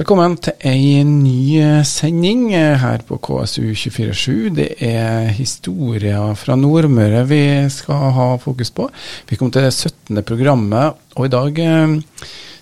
[0.00, 4.30] Velkommen til ei ny sending her på KSU247.
[4.56, 8.86] Det er historier fra Nordmøre vi skal ha fokus på.
[9.28, 10.22] Vi kom til det 17.
[10.24, 11.92] programmet, og i dag eh,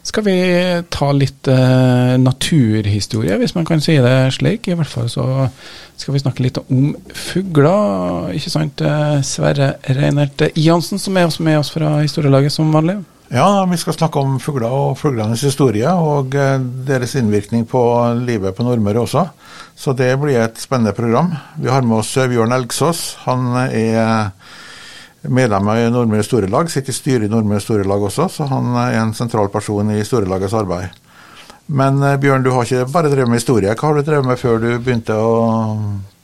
[0.03, 0.35] skal vi
[0.91, 4.67] ta litt eh, naturhistorie, hvis man kan si det slik.
[4.67, 5.29] I hvert fall så
[5.95, 8.33] skal vi snakke litt om fugler.
[8.35, 12.99] Ikke sant, eh, Sverre Reinert Jansen, som er med oss fra historielaget som vanlig?
[13.29, 16.55] Ja, vi skal snakke om fugler og fuglenes historie, og eh,
[16.89, 17.83] deres innvirkning på
[18.25, 19.27] livet på Nordmøre også.
[19.77, 21.35] Så det blir et spennende program.
[21.61, 23.03] Vi har med oss Bjørn Elgsås.
[23.27, 24.33] Han er
[25.29, 29.13] medlem i Nordmøre Storelag, sitter i styret i Nordmøre Storelag også, så han er en
[29.19, 30.97] sentral person i Storelagets arbeid.
[31.69, 33.77] Men eh, Bjørn, du har ikke bare drevet med historie.
[33.77, 35.37] Hva har du drevet med før du begynte å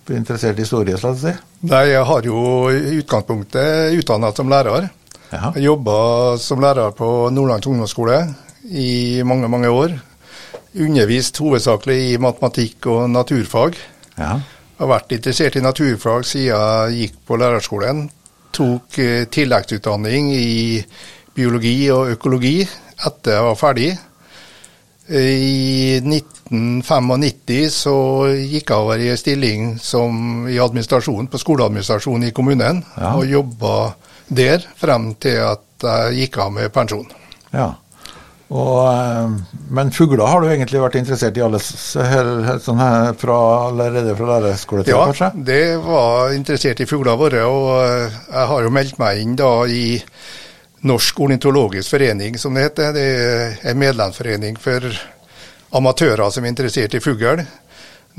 [0.09, 0.97] bli interessert i historie?
[0.97, 1.37] la jeg si?
[1.69, 4.89] Nei, Jeg har jo i utgangspunktet utdannet som lærer.
[5.35, 5.51] Ja.
[5.57, 5.97] Jeg jobba
[6.39, 8.19] som lærer på Nordland ungdomsskole
[8.71, 9.97] i mange, mange år.
[10.75, 13.79] Undervist hovedsakelig i matematikk og naturfag.
[14.19, 14.39] Ja.
[14.79, 18.07] Har vært interessert i naturfag siden jeg gikk på lærerskolen.
[18.55, 20.81] Tok eh, tilleggsutdanning i
[21.35, 23.93] biologi og økologi etter jeg var ferdig.
[25.05, 27.97] I 1995 så
[28.39, 33.13] gikk jeg over i en stilling som i administrasjon på skoleadministrasjonen i kommunen, ja.
[33.19, 33.75] og jobba
[34.29, 37.09] der frem til at jeg gikk av med pensjon.
[37.53, 37.75] Ja.
[38.55, 43.39] Og, eh, men fugler har du egentlig vært interessert i alle, sånn her, fra,
[43.71, 45.31] allerede fra lærerskoletida, ja, kanskje?
[45.33, 47.45] Ja, det var interessert i fuglene våre.
[47.49, 49.87] Og eh, jeg har jo meldt meg inn da i
[50.85, 52.93] Norsk ornitologisk forening, som det heter.
[52.93, 54.85] Det er en medlemsforening for
[55.75, 57.41] amatører som er interessert i fugl.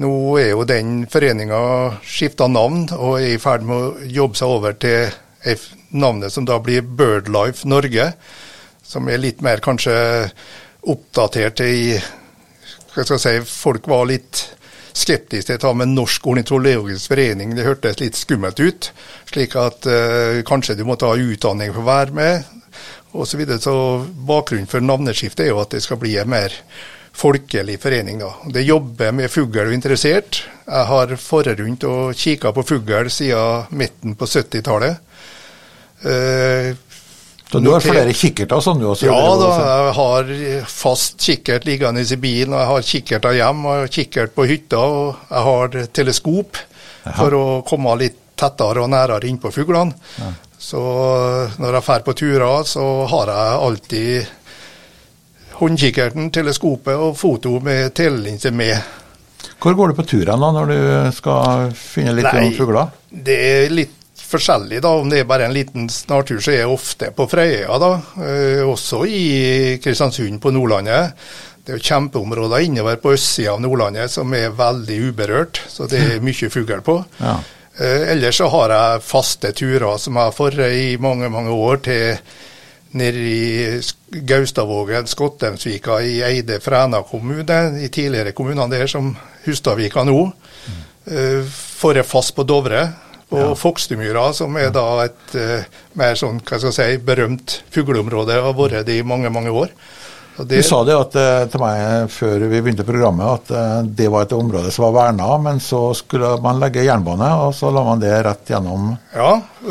[0.01, 0.11] Nå
[0.41, 1.59] er jo den foreninga
[2.03, 5.13] skifta navn og er i ferd med å jobbe seg over til
[5.95, 8.11] navnet som da blir Birdlife Norge,
[8.83, 9.95] som er litt mer kanskje
[10.85, 11.95] oppdatert i
[12.95, 14.45] hva skal jeg si, Folk var litt
[14.95, 17.55] skeptiske til å ta med Norsk ornitologisk forening.
[17.55, 18.91] Det hørtes litt skummelt ut.
[19.27, 22.51] Slik at uh, kanskje du må ta utdanning for å være med,
[23.11, 23.31] osv.
[23.31, 23.59] Så, videre.
[23.63, 23.75] så
[24.27, 26.55] bakgrunnen for navneskiftet er jo at det skal bli en mer
[27.15, 28.19] folkelig forening.
[28.19, 28.31] da.
[28.51, 30.43] Det jobber med fugl og interessert.
[30.65, 35.03] Jeg har faret og kikka på fugl siden midten på 70-tallet.
[36.05, 36.75] Uh,
[37.51, 39.05] så du har flere kikkerter sånn du også?
[39.07, 40.31] Ja da, jeg har
[40.67, 42.55] fast kikkert liggende i bilen.
[42.55, 47.13] og Jeg har kikkerter hjemme, og kikkert på hytta, og jeg har teleskop Aha.
[47.19, 49.95] for å komme litt tettere og nærere innpå fuglene.
[50.19, 50.31] Ja.
[50.65, 50.81] Så
[51.61, 54.33] når jeg drar på turer, så har jeg alltid
[55.59, 58.75] håndkikkerten, teleskopet og foto med telelinse med.
[59.61, 60.79] Hvor går du på turen da, når du
[61.15, 62.91] skal finne litt Nei, om fugler?
[63.09, 64.93] Det er litt forskjellig, da.
[64.99, 67.91] Om det er bare en liten snartur, så er jeg ofte på Frøya, da.
[68.25, 69.25] Eh, også i
[69.83, 71.27] Kristiansund på Nordlandet.
[71.65, 76.01] Det er jo kjempeområder innover på østsida av Nordlandet som er veldig uberørt, så det
[76.01, 76.99] er mye fugl på.
[77.21, 77.37] Ja.
[77.77, 81.81] Eh, ellers så har jeg faste turer som jeg har forret i mange, mange år
[81.87, 82.19] til
[82.95, 83.81] nede i
[84.23, 89.11] Gaustavågen, Skottemsvika i Eide, Fræna kommune, i tidligere kommunene der som
[89.45, 90.21] Hustadvika nå.
[90.65, 90.83] Mm.
[91.05, 92.85] Uh, får jeg fast på Dovre,
[93.29, 93.51] på ja.
[93.57, 98.57] Fokstemyra, som er da et uh, mer sånn, hva skal jeg si, berømt fugleområde har
[98.57, 99.73] vært det i mange, mange år.
[100.37, 104.09] Det, du sa det at, eh, til meg før vi begynte programmet at uh, det
[104.11, 107.85] var et område som var verna, men så skulle man legge jernbane, og så la
[107.87, 109.29] man det rett gjennom Ja,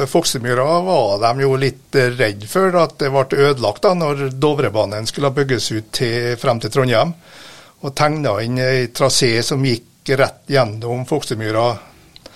[0.08, 5.34] Fokstemyra var de jo litt redd for at det ble ødelagt da når Dovrebanen skulle
[5.36, 7.12] bygges ut til, frem til Trondheim.
[7.84, 11.74] Og tegna inn ei trasé som gikk rett gjennom Fokstemyra.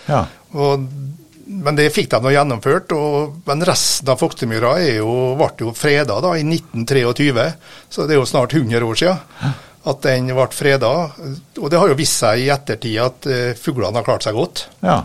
[0.08, 0.24] Ja.
[0.56, 0.88] Og,
[1.48, 2.92] men det fikk de nå gjennomført.
[2.96, 7.48] Og, men resten av Foktemyra ble jo freda da, i 1923,
[7.88, 9.56] så det er jo snart 100 år siden
[9.88, 10.94] at den ble freda.
[11.58, 14.66] Og det har jo vist seg i ettertid at uh, fuglene har klart seg godt.
[14.84, 15.02] Ja.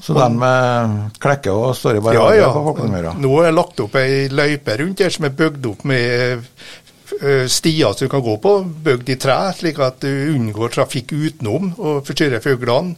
[0.00, 2.52] Så den med klekke og står i bare ja, ja.
[2.54, 3.16] på Foktemyra?
[3.18, 7.44] Nå er det lagt opp ei løype rundt der som er bygd opp med uh,
[7.50, 8.54] stier som du kan gå på,
[8.86, 12.96] bygd i tre, slik at du unngår trafikk utenom og forstyrrer fuglene.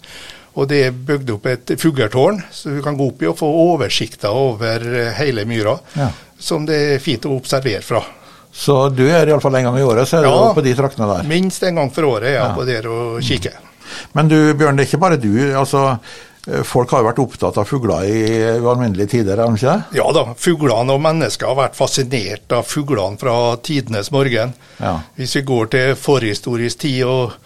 [0.52, 3.48] Og det er bygd opp et fugletårn, så du kan gå opp i og få
[3.48, 5.78] oversikter over eh, hele myra.
[5.96, 6.10] Ja.
[6.42, 8.02] Som det er fint å observere fra.
[8.52, 11.08] Så du er iallfall en gang i året så er ja, du på de traktene
[11.08, 11.28] der?
[11.28, 12.50] minst en gang for året er jeg ja.
[12.58, 13.56] på der og kikker.
[14.16, 15.32] Men du Bjørn, det er ikke bare du.
[15.56, 18.20] altså eh, Folk har jo vært opptatt av fugler i
[18.60, 20.02] ualminnelige tider, har de ikke det?
[20.02, 24.52] Ja da, fuglene og mennesker har vært fascinert av fuglene fra tidenes morgen.
[24.82, 24.98] Ja.
[25.16, 27.38] Hvis vi går til forhistorisk tid og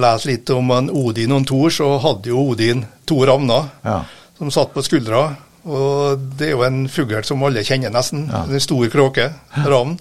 [0.00, 4.02] lese litt om en Odin og en Thor, så hadde jo Odin to ravner ja.
[4.38, 5.26] som satt på skuldra.
[5.64, 8.26] Og det er jo en fugl som alle kjenner nesten.
[8.32, 8.44] Ja.
[8.44, 9.30] En stor kråke.
[9.64, 9.96] Ravn.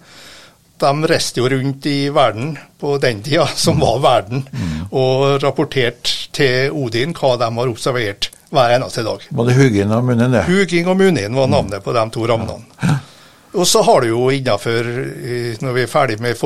[0.84, 4.44] de reiste jo rundt i verden på den tida, som var verden,
[4.92, 9.24] og rapporterte til Odin hva de har observert hver eneste dag.
[9.30, 10.44] Var det Hugin og Munin, det?
[10.50, 12.98] Hugin og Munin var navnet på de to ravnene.
[13.54, 14.90] Og så har du jo innafor,
[15.62, 16.38] når vi er ferdig med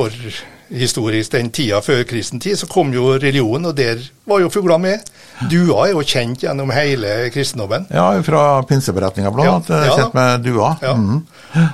[0.68, 4.78] forhistorisk den tida før kristen tid, så kom jo religion, og der var jo fugler
[4.78, 5.04] med.
[5.50, 7.86] Dua er jo kjent gjennom hele kristendommen.
[7.94, 9.70] Ja, fra pinseberetninga blant annet.
[9.70, 9.96] Ja, ja.
[9.96, 10.72] Kjent med dua.
[10.82, 10.94] Ja.
[10.94, 11.22] Mhm.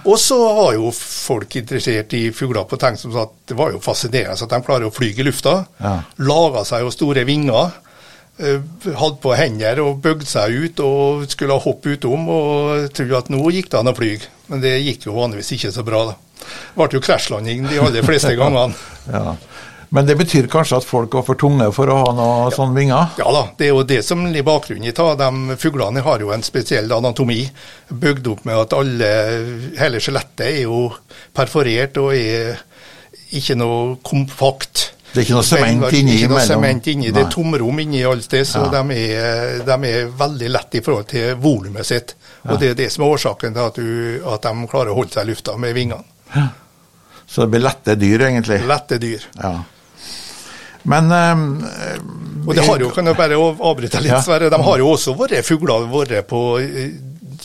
[0.05, 3.81] Og så var jo folk interessert i fugler på tegn som at det var jo
[3.82, 5.64] fascinerende at de klarer å fly i lufta.
[5.82, 5.96] Ja.
[6.19, 7.73] Laga seg jo store vinger.
[8.39, 8.61] Eh,
[8.99, 13.43] Hadde på hender og bøgde seg ut og skulle hoppe utom og trodde at nå
[13.55, 14.15] gikk det an å fly.
[14.53, 16.17] Men det gikk jo vanligvis ikke så bra, da.
[16.45, 18.75] Det ble jo krasjlanding de aller fleste gangene.
[19.11, 19.37] Ja.
[19.95, 23.13] Men det betyr kanskje at folk var for tunge for å ha noe sånne vinger?
[23.21, 25.05] Ja da, det er jo det som ligger bakgrunnen i det.
[25.21, 27.45] De fuglene har jo en spesiell anatomi,
[27.91, 29.11] bygd opp med at alle,
[29.79, 30.89] hele skjelettet er jo
[31.37, 32.59] perforert og er
[33.39, 34.89] ikke noe kompakt.
[35.15, 37.11] Det er ikke noe sement inni Ikke noe sement inni.
[37.15, 38.83] Det er tomrom inni alle steder, så Ja.
[38.83, 42.17] de, er, de er veldig lett i forhold til volumet sitt.
[42.49, 45.15] Og det er det som er årsaken til at, du, at de klarer å holde
[45.15, 46.03] seg i lufta med vingene.
[47.31, 48.59] Så det blir lette dyr, egentlig.
[48.67, 49.23] Lette dyr.
[49.39, 49.55] Ja.
[50.85, 51.45] Men um,
[52.47, 54.21] Og det har jo, kan jeg bare avbryte litt, Ja.
[54.21, 56.99] Sverre, de har jo også vært fugler vært på eh,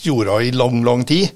[0.04, 1.30] jorda i lang, lang tid.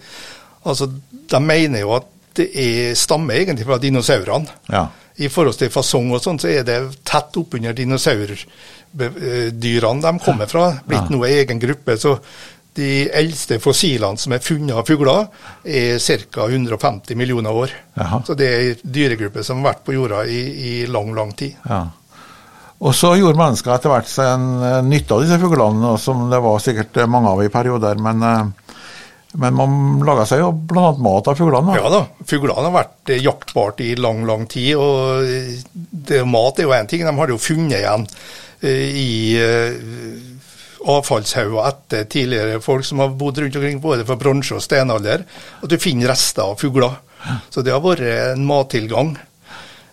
[0.66, 0.90] Altså,
[1.30, 4.50] De mener jo at det er, stammer egentlig fra dinosaurene.
[4.74, 4.88] Ja.
[5.21, 10.81] I forhold til fasong og sånn, så er det tett oppunder dinosaurdyrene de kommer fra.
[10.88, 11.98] Blitt noe egen gruppe.
[11.98, 12.19] så
[12.74, 15.27] de eldste fossilene som er funnet av fugler,
[15.63, 16.00] er
[16.33, 16.48] ca.
[16.50, 17.69] 150 millioner år.
[18.01, 18.24] Aha.
[18.25, 21.54] Så det er en dyregruppe som har vært på jorda i, i lang, lang tid.
[21.69, 21.86] ja.
[22.83, 26.39] Og så gjorde mennesker etter hvert seg en eh, nytte av disse fuglene, som det
[26.44, 27.95] var sikkert eh, mange av i perioder.
[28.04, 28.44] Men, eh,
[29.34, 29.72] men man
[30.06, 30.92] lager seg jo bl.a.
[31.02, 31.74] mat av fuglene.
[31.80, 34.76] Ja da, fuglene har vært jaktbart i lang, lang tid.
[34.78, 35.26] Og
[35.74, 38.06] det, mat er jo én ting, de har jo funnet igjen
[38.62, 39.80] eh, i eh,
[40.94, 45.26] avfallshauger etter tidligere folk som har bodd rundt omkring både fra bronse og stenalder.
[45.64, 47.00] At du finner rester av fugler.
[47.50, 49.16] Så det har vært en mattilgang.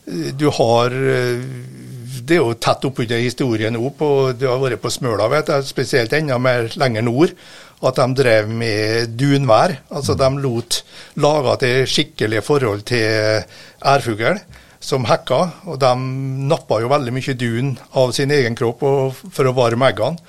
[0.05, 3.89] Eh, Du har Det er jo tett oppunder historien nå.
[3.97, 7.33] På, det har vært på Smøla, vet jeg, spesielt enda mer lenger nord.
[7.81, 9.77] At de drev med dunvær.
[9.91, 10.83] Altså de lot
[11.21, 13.47] laga til skikkelige forhold til
[13.81, 14.41] ærfugl
[14.81, 15.41] som hekka.
[15.71, 15.95] Og de
[16.51, 20.21] nappa jo veldig mye dun av sin egen kropp for å varme eggene.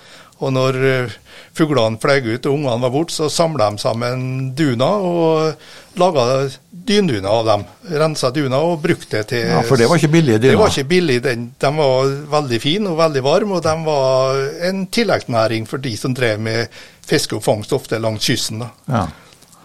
[0.41, 1.17] Og når eh,
[1.53, 4.23] fuglene fløy ut og ungene var borte, så samla de sammen
[4.57, 6.47] duna og laga
[6.91, 7.65] dynduner av dem.
[8.03, 10.73] Rensa duna og brukte det til Ja, For det var ikke billige dyna det var
[10.75, 11.17] ikke billig.
[11.25, 15.95] Den, de var veldig fine og veldig varme, og de var en tilleggsnæring for de
[15.97, 18.65] som drev med fiske og fangst ofte langs kysten.
[18.91, 19.05] Ja.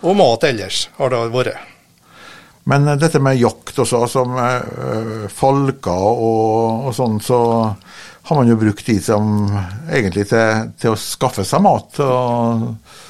[0.07, 1.73] Og mat ellers har det vært.
[2.67, 7.41] Men eh, dette med jakt også, som eh, falker og, og sånn, så
[8.27, 9.47] har man jo brukt de som
[9.87, 12.01] egentlig til, til å skaffe seg mat.
[12.03, 13.05] og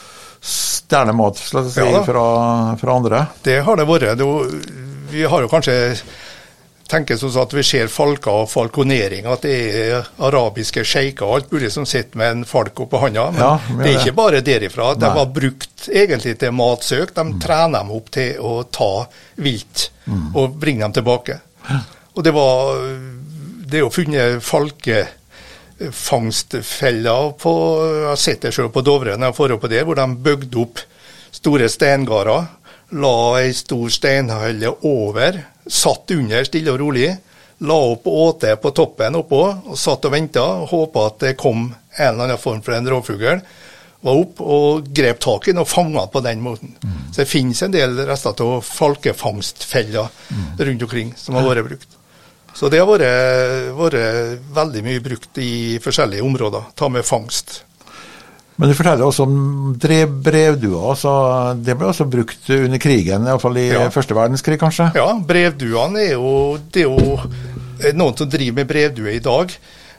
[0.87, 3.27] stjele mat la oss si, Ja fra, fra andre.
[3.43, 4.17] Det har det vært.
[4.19, 4.31] Det,
[5.11, 5.77] vi har jo kanskje
[6.87, 11.55] tenker sånn at vi ser falker og falkonering, at det er arabiske sjeiker og alt
[11.55, 13.25] mulig som sitter med en falk oppå handa.
[13.35, 14.93] Men Ja, men det er ikke bare derifra.
[14.94, 17.11] De var brukt egentlig til matsøk.
[17.17, 18.93] De trener dem opp til å ta
[19.43, 19.88] vilt
[20.35, 21.41] og bringe dem tilbake.
[22.15, 22.77] Og det var
[23.67, 24.44] Det er jo funnet
[25.76, 27.52] falkefangstfeller på
[27.85, 30.06] Jeg har sett det selv på Dovre når jeg får opp på det, hvor de
[30.16, 30.80] bygde opp
[31.33, 32.47] store steingarder.
[32.97, 37.11] La ei stor steinhølle over, satt under stille og rolig.
[37.66, 41.73] La opp åte på toppen oppå, og satt og venta og håpa at det kom
[41.73, 43.40] en eller annen form for en rovfugl.
[44.06, 46.76] Var opp og grep tak i den og fanga på den måten.
[47.11, 50.09] Så det finnes en del rester av falkefangstfeller
[50.61, 51.96] rundt omkring som har vært brukt.
[52.56, 53.04] Så det har vært,
[53.76, 56.70] vært veldig mye brukt i forskjellige områder.
[56.78, 57.58] Ta med fangst.
[58.56, 60.78] Men du forteller også om brevdua.
[60.94, 61.10] Altså,
[61.60, 63.88] det ble også brukt under krigen, iallfall i Ja.
[63.92, 64.86] første verdenskrig, kanskje?
[64.96, 67.20] Ja, brevduene er jo Det er jo
[67.92, 69.52] noen som driver med brevduer i dag.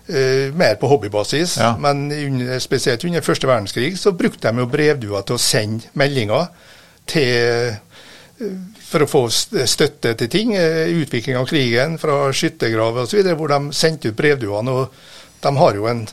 [0.10, 1.76] Uh, mer på hobbybasis, Ja.
[1.78, 6.48] men under, spesielt under første verdenskrig så brukte de jo brevduer til å sende meldinger
[7.06, 7.76] til eh,
[8.88, 10.56] for å få støtte til ting.
[10.56, 14.72] eh, Utvikling av krigen fra skyttergraver osv., hvor de sendte ut brevduene.
[14.72, 16.08] Og de har jo en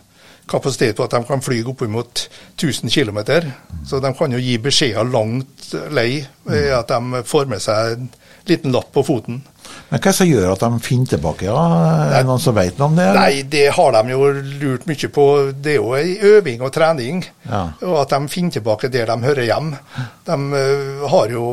[0.50, 2.28] kapasitet på at de kan fly oppimot
[2.58, 3.50] 1000 km.
[3.86, 8.10] Så de kan jo gi beskjeder langt lei ved at de får med seg en
[8.48, 9.42] liten lapp på foten.
[9.88, 11.46] Men hva det som gjør at de finner tilbake?
[11.48, 11.58] Ja?
[12.04, 13.08] Er det noen som vet noe om det?
[13.08, 13.20] eller?
[13.20, 14.30] Nei, det har de jo
[14.62, 15.26] lurt mye på.
[15.64, 17.24] Det er jo ei øving og trening.
[17.48, 17.62] Ja.
[17.86, 19.74] Og at de finner tilbake der de hører hjem.
[20.28, 21.46] De eh, har jo,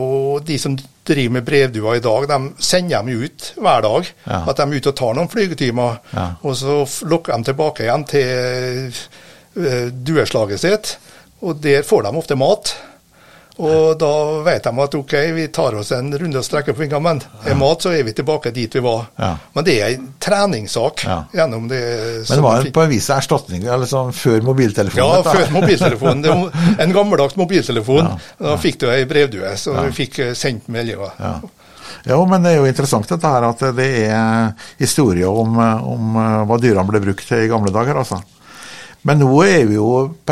[0.45, 4.13] de som driver med brevdua i dag, de sender dem ut hver dag.
[4.27, 4.43] Ja.
[4.51, 6.01] At de er ute og tar noen flygetimer.
[6.41, 9.01] Og så lukker lokker de tilbake igjen til
[9.61, 10.95] eh, dueslaget sitt.
[11.41, 12.73] Og der får de ofte mat.
[13.61, 14.09] Og da
[14.45, 17.57] vet de at ok, vi tar oss en runde og strekker på vingene, men er
[17.59, 19.03] mat, så er vi tilbake dit vi var.
[19.21, 19.35] Ja.
[19.53, 21.19] Men det er en treningssak Ja.
[21.35, 21.81] gjennom det.
[22.29, 25.05] Men det var på en vis erstatning eller sånn, før mobiltelefonen?
[25.05, 26.25] Ja, før mobiltelefonen.
[26.25, 28.09] Var en gammeldags mobiltelefon.
[28.41, 31.13] Da fikk du ei brevdue, så vi fikk eh, sendt meldinger.
[31.21, 31.35] Ja.
[32.07, 36.37] Jo, men det er jo interessant dette her at det er historier om, om eh,
[36.49, 38.17] hva dyrene ble brukt til i gamle dager, altså.
[39.07, 39.89] Men nå er vi jo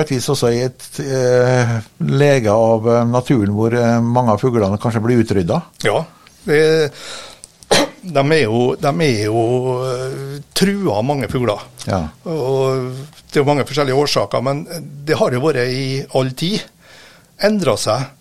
[0.09, 1.71] vis også i et eh,
[2.05, 5.57] lege av eh, naturen hvor eh, mange av fuglene kanskje blir utrydda.
[5.87, 6.03] Ja.
[6.45, 6.59] Det,
[8.17, 9.45] de er jo, de er jo
[9.87, 11.65] eh, trua, mange fugler.
[11.89, 12.03] Ja.
[12.29, 12.93] Og
[13.25, 14.63] det er jo mange forskjellige årsaker, men
[15.05, 16.61] det har jo vært i all tid.
[17.45, 18.15] Endra seg.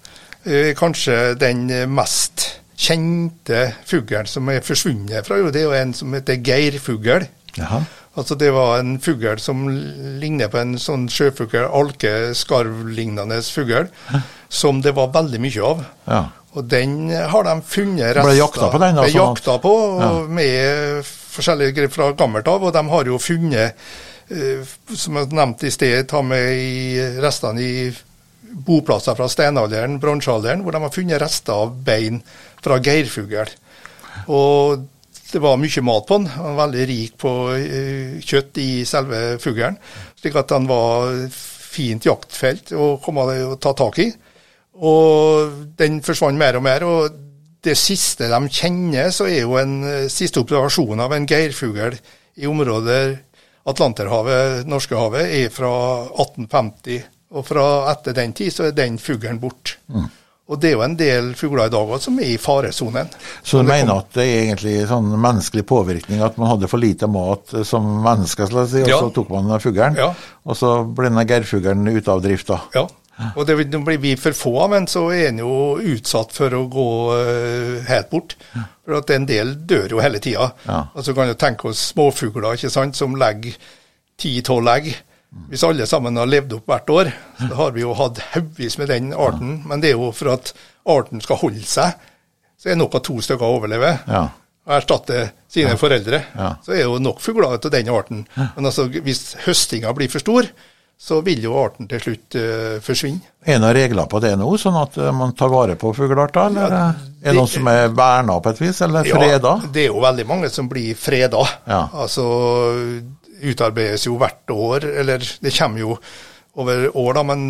[0.78, 2.44] Kanskje den mest
[2.78, 7.26] kjente fuglen som er forsvunnet fra, det er jo en som heter geirfugl.
[7.58, 7.82] Jaha.
[8.18, 9.68] Altså Det var en fugl som
[10.18, 13.86] ligner på en sånn sjøfugl, alkeskarvlignende fugl,
[14.48, 15.84] som det var veldig mye av.
[16.08, 16.24] Ja.
[16.56, 19.72] Og den har de funnet rester Ble jakta på den da, Ble sånn jakta på
[20.00, 20.10] ja.
[20.40, 21.08] med
[21.38, 23.88] forskjellige grep fra gammelt av, og de har jo funnet,
[24.32, 27.88] eh, som jeg nevnte i sted, ta med i restene i
[28.48, 32.22] boplasser fra steinalderen, bronsealderen, hvor de har funnet rester av bein
[32.64, 33.52] fra geirfugl.
[34.26, 34.88] Og
[35.32, 36.30] det var mye mat på den.
[36.34, 39.78] Han var veldig rik på eh, kjøtt i selve fuglen,
[40.18, 44.08] slik at han var fint jaktfelt å komme og ta tak i.
[44.88, 46.86] Og den forsvant mer og mer.
[46.86, 47.24] og
[47.64, 51.96] det siste de kjenner, så er jo en eh, siste observasjon av en geirfugl
[52.38, 53.00] i området
[53.68, 55.72] Atlanterhavet, Norskehavet, er fra
[56.14, 57.02] 1850.
[57.36, 59.76] Og fra etter den tid så er den fuglen borte.
[60.48, 63.10] Og det er jo en del fugler i dag også som er i faresonen.
[63.44, 67.08] Så du mener at det er egentlig sånn menneskelig påvirkning, at man hadde for lite
[67.10, 69.00] mat som menneske, skal si, og Ja.
[69.02, 70.14] så tok man fuglen, Ja.
[70.46, 72.60] og så ble denne geirfuglen ute av drift da?
[72.74, 72.86] Ja.
[73.36, 76.68] Og det, blir vi for få av, men så er en jo utsatt for å
[76.70, 76.88] gå
[77.18, 78.36] eh, helt bort.
[78.86, 80.52] For at en del dør jo hele tida.
[80.68, 80.84] Ja.
[80.94, 83.56] Og så kan du tenke oss småfugler ikke sant, som legger
[84.16, 84.94] ti-tolv egg.
[85.48, 88.88] Hvis alle sammen har levd opp hvert år, så har vi jo hatt haugvis med
[88.88, 89.58] den arten.
[89.68, 90.54] Men det er jo for at
[90.88, 91.98] arten skal holde seg,
[92.58, 94.00] så er det nok at to stykker overlever.
[94.08, 94.24] Ja.
[94.68, 96.22] Og erstatte sine foreldre.
[96.36, 96.54] Ja.
[96.64, 98.24] Så er det jo nok fugler av den arten.
[98.36, 100.48] Men altså, hvis høstinga blir for stor,
[100.98, 103.22] så vil jo arten til slutt uh, forsvinne.
[103.46, 106.48] Er det noen regler på det nå, sånn at eh, man tar vare på fuglearter,
[106.50, 109.52] eller Ja, det, er det noen som er verna på et vis, eller freda?
[109.62, 111.44] Ja, det er jo veldig mange som blir freda.
[111.70, 111.84] Ja.
[112.02, 112.26] Altså
[113.40, 115.96] utarbeides jo hvert år, eller det kommer jo
[116.58, 117.42] over år, da, men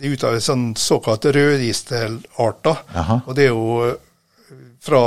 [0.00, 2.84] det utarbeides sånn såkalte rødlistearter.
[2.94, 3.18] Jaha.
[3.26, 5.02] Og det er jo eh, fra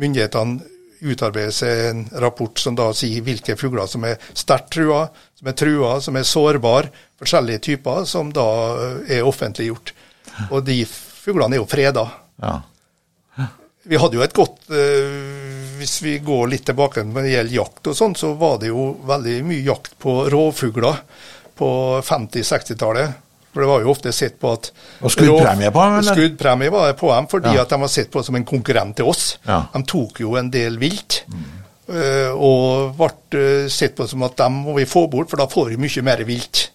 [0.00, 0.70] myndighetene
[1.04, 5.98] utarbeides en rapport som da sier hvilke fugler som er sterkt trua, som er trua,
[6.00, 9.92] som er sårbare, forskjellige typer, som da eh, er offentliggjort.
[10.50, 12.08] Og de fuglene er jo freda.
[12.42, 12.60] Ja.
[13.84, 15.43] Vi hadde jo et godt eh,
[15.78, 18.88] Hvis vi går litt tilbake når det gjelder jakt og sånn, så var det jo
[19.08, 21.00] veldig mye jakt på rovfugler
[21.58, 21.68] på
[22.04, 23.20] 50-60-tallet.
[23.54, 24.70] For det var jo ofte sett på at
[25.06, 26.00] Og skuddpremie på dem.
[26.08, 27.62] Skuddpremie var det på dem, fordi Ja.
[27.62, 29.38] at de var sett på som en konkurrent til oss.
[29.46, 29.60] Ja.
[29.72, 31.22] De tok jo en del vilt.
[31.28, 31.44] Mm.
[32.40, 35.68] og ble eh, sett på som at dem må vi få bort, for da får
[35.68, 36.70] vi mye mer vilt.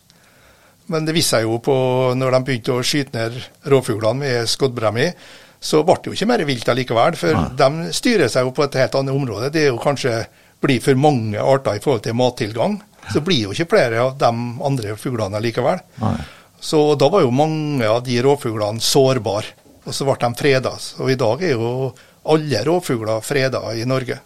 [0.88, 1.74] Men det viste seg jo på
[2.15, 5.13] når de begynte å skyte ned rovfuglene med skuddpremie,
[5.59, 7.17] så ble det jo ikke mer vilt allikevel.
[7.19, 9.51] For de styrer seg jo på et helt annet område.
[9.53, 10.21] Det er jo kanskje
[10.63, 12.79] blir for mange arter i forhold til mattilgang.
[13.13, 14.29] Så blir jo ikke flere av de
[14.65, 15.79] andre fuglene allikevel.
[16.03, 16.17] Nei.
[16.59, 19.55] Så da var jo mange av de rovfuglene sårbare,
[19.87, 20.73] og så ble de freda.
[20.99, 21.93] Og i dag er jo
[22.29, 24.19] alle rovfugler freda i Norge.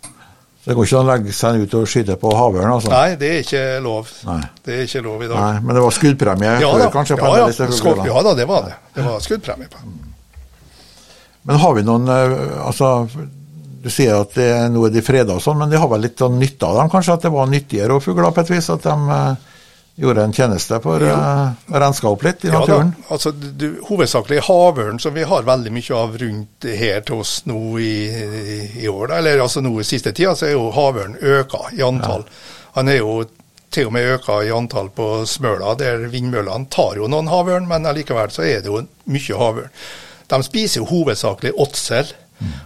[0.64, 2.90] Så det går ikke an å legge seg ut og skyte på havørn, altså?
[2.94, 4.10] Nei, det er ikke lov.
[4.30, 4.40] Nei.
[4.64, 5.38] Det er ikke lov i dag.
[5.38, 7.18] Nei, Men det var skuddpremie Ja før, da, kanskje?
[7.20, 7.52] på ja, ja.
[7.52, 8.78] disse ja da, det var det.
[8.96, 9.84] Det var skuddpremie på.
[11.44, 13.08] Men har vi noen eh, Altså,
[13.84, 16.22] du sier at det, nå er de freda og sånn, men de har vel litt
[16.22, 16.92] sånn nytte av dem?
[16.94, 18.70] Kanskje at det var nyttigere å fugle på et vis?
[18.72, 19.50] At de eh,
[19.96, 22.80] gjorde en tjeneste for uh, renske opp litt i Ja, da.
[23.14, 27.60] Altså, du, hovedsakelig havørn, som vi har veldig mye av rundt her til oss nå
[27.78, 27.94] i,
[28.82, 29.20] i år, da.
[29.20, 32.26] eller altså nå i siste tida, så er jo havørn øka i antall.
[32.74, 33.20] Han er jo
[33.74, 37.86] til og med øka i antall på Smøla, der vindmøllene tar jo noen havørn, men
[37.90, 38.82] allikevel så er det jo
[39.14, 39.72] mye havørn.
[40.30, 42.06] De spiser jo hovedsakelig åtsel.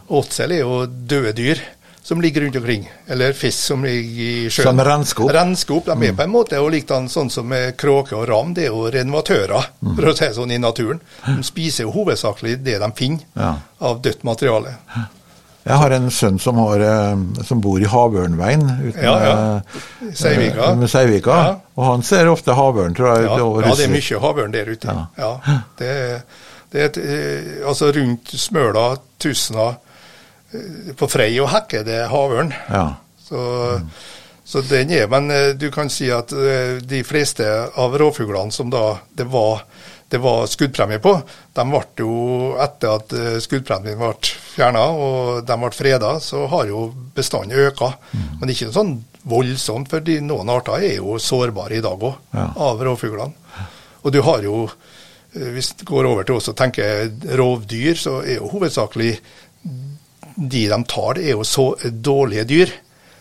[0.10, 1.60] Åtsel er jo døde dyr
[2.08, 4.70] som ligger rundt omkring, eller fisk som ligger i sjøen.
[4.70, 5.90] Som rensker opp?
[5.90, 8.86] De er på en måte og liktan sånn som kråke og ram, det er jo
[8.94, 11.02] renovatører, for å si det sånn, i naturen.
[11.26, 13.54] De spiser jo hovedsakelig det de finner Ja.
[13.82, 14.78] av dødt materiale.
[15.68, 19.62] Jeg har en sønn som, har, eh, som bor i Havørnveien uten Ja, ja.
[20.16, 20.72] Seivika.
[20.72, 21.36] eh, Seivika.
[21.44, 21.56] Ja.
[21.76, 23.26] Og han ser ofte havørn, tror jeg.
[23.26, 24.88] Ja, ja, det er mye havørn der ute.
[24.88, 25.08] Ja.
[25.18, 25.60] Ja.
[25.78, 26.22] det, er-
[26.72, 28.86] det er et, eh, altså rundt Smøla,
[29.22, 29.70] Tustna,
[30.54, 32.54] eh, på Frei og Hekke det er havørn.
[32.70, 32.86] Ja.
[33.28, 33.42] Så,
[34.48, 36.32] så den er, men eh, du kan si at
[36.84, 39.64] de fleste av rovfuglene som da det var,
[40.12, 41.16] det var skuddpremie på,
[41.58, 42.12] de ble jo,
[42.64, 44.14] etter at skuddpremien ble
[44.54, 47.90] fjerna og de ble freda, så har jo bestanden øka.
[48.40, 48.94] Men ikke sånn
[49.28, 52.46] voldsomt, for noen arter er jo sårbare i dag òg, Ja.
[52.56, 53.34] av rovfuglene.
[54.06, 54.70] Og du har jo,
[55.34, 56.86] hvis det går over til å tenke
[57.38, 59.12] rovdyr, så er jo hovedsakelig
[60.38, 62.74] de de tar, det er jo så dårlige dyr.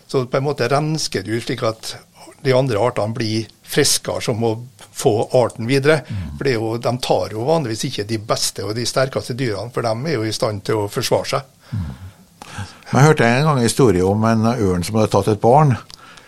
[0.06, 1.96] Så på en måte rensker du slik at
[2.44, 4.52] de andre artene blir friskere som å
[4.96, 6.02] få arten videre.
[6.36, 9.72] For det er jo, de tar jo vanligvis ikke de beste og de sterkeste dyrene,
[9.74, 11.52] for de er jo i stand til å forsvare seg.
[12.92, 15.74] Jeg hørte en gang en historie om en ørn som hadde tatt et barn.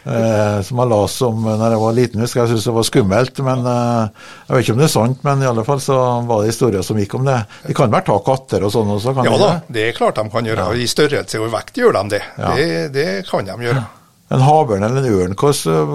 [0.09, 2.21] Eh, som jeg leste om når jeg var liten.
[2.25, 3.39] husker Jeg syntes det var skummelt.
[3.45, 4.09] men eh,
[4.49, 6.83] Jeg vet ikke om det er sant, men i alle fall så var det historier
[6.87, 7.37] som gikk om det.
[7.67, 9.15] De kan vel ta katter og sånn også?
[9.15, 9.87] kan Ja de da, det?
[9.91, 10.71] er klart de kan gjøre.
[10.81, 12.23] I størrelse og vekt gjør de det.
[12.39, 12.55] Ja.
[12.57, 13.85] Det, det kan de gjøre.
[14.29, 15.55] En havørn eller en ørn, hvor,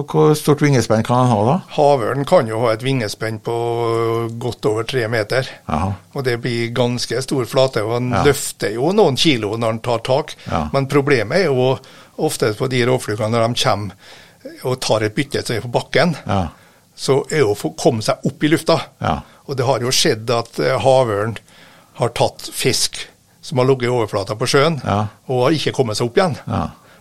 [0.10, 1.58] hvor stort vingespenn kan han ha da?
[1.76, 3.54] Havørn kan jo ha et vingespenn på
[4.42, 5.46] godt over tre meter.
[5.70, 5.92] Aha.
[6.18, 8.24] Og det blir ganske stor flate, og han Ja.
[8.26, 10.34] løfter jo noen kilo når han tar tak.
[10.50, 10.64] Ja.
[10.74, 11.78] Men problemet er jo
[12.18, 13.96] ofte på de rovfluene når de kommer
[14.68, 16.48] og tar et bytte som er på bakken, Ja.
[16.96, 18.76] så er jo å komme seg opp i lufta.
[19.02, 19.22] Ja.
[19.48, 21.38] Og det har jo skjedd at eh, havørn
[22.00, 23.08] har tatt fisk
[23.42, 25.08] som har ligget i overflata på sjøen, Ja.
[25.28, 26.38] og har ikke kommet seg opp igjen.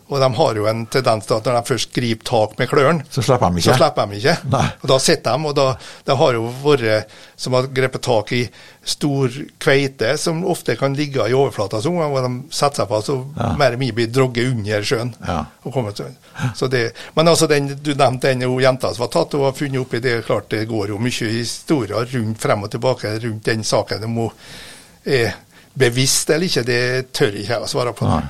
[0.08, 3.04] Og de har jo en tendens til at når de først griper tak med klørne,
[3.10, 3.70] Så slipper de ikke?
[3.72, 4.34] så slipper de ikke.
[4.82, 5.66] Og da sitter de, og da,
[6.04, 8.42] det har jo vært som har grepet tak i
[8.84, 9.28] stor
[9.62, 13.52] kveite, som ofte kan ligge i overflata, så hvor de setter seg på, så Ja.
[13.56, 15.14] mer eller mindre blir drogget under sjøen.
[15.26, 15.44] Ja.
[15.64, 16.12] Og kommer til.
[16.54, 19.52] Så det, men altså, den, du nevnte den jo jenta som var tatt og var
[19.52, 23.64] funnet oppi, det klart det går jo mye historier rundt frem og tilbake rundt den
[23.64, 24.04] saken.
[24.04, 24.30] Om hun
[25.06, 25.34] er
[25.74, 28.04] bevisst eller ikke, det tør ikke jeg å svare på.
[28.08, 28.22] Nei.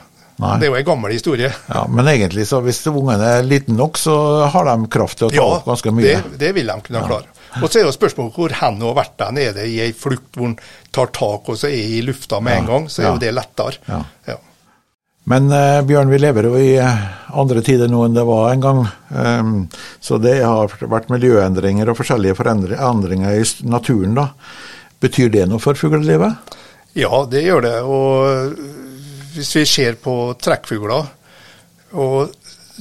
[0.42, 0.56] Nei.
[0.58, 1.50] Det er jo en gammel historie.
[1.70, 4.16] Ja, Men egentlig, så hvis ungene er liten nok, så
[4.50, 6.16] har de kraft til å ta opp ganske mye.
[6.24, 7.30] Det, det vil de kunne klare.
[7.60, 9.42] Og så er jo spørsmålet hvor hen hun har vært den.
[9.42, 10.56] Er det i ei flukt hvor han
[10.94, 13.12] tar tak og så er i lufta med Ja, en gang, så er ja.
[13.12, 13.78] jo det lettere.
[13.86, 14.00] Ja.
[14.30, 14.38] Ja.
[15.30, 17.02] Men eh, Bjørn, vi lever jo i eh,
[17.38, 18.80] andre tider nå enn det var en gang.
[19.14, 19.52] Um,
[20.02, 24.16] så det har vært miljøendringer og forskjellige endringer i naturen.
[24.18, 24.32] da.
[25.02, 26.56] Betyr det noe for fuglelivet?
[26.98, 27.76] Ja, det gjør det.
[27.86, 28.58] Og
[29.34, 31.10] hvis vi ser på trekkfugler,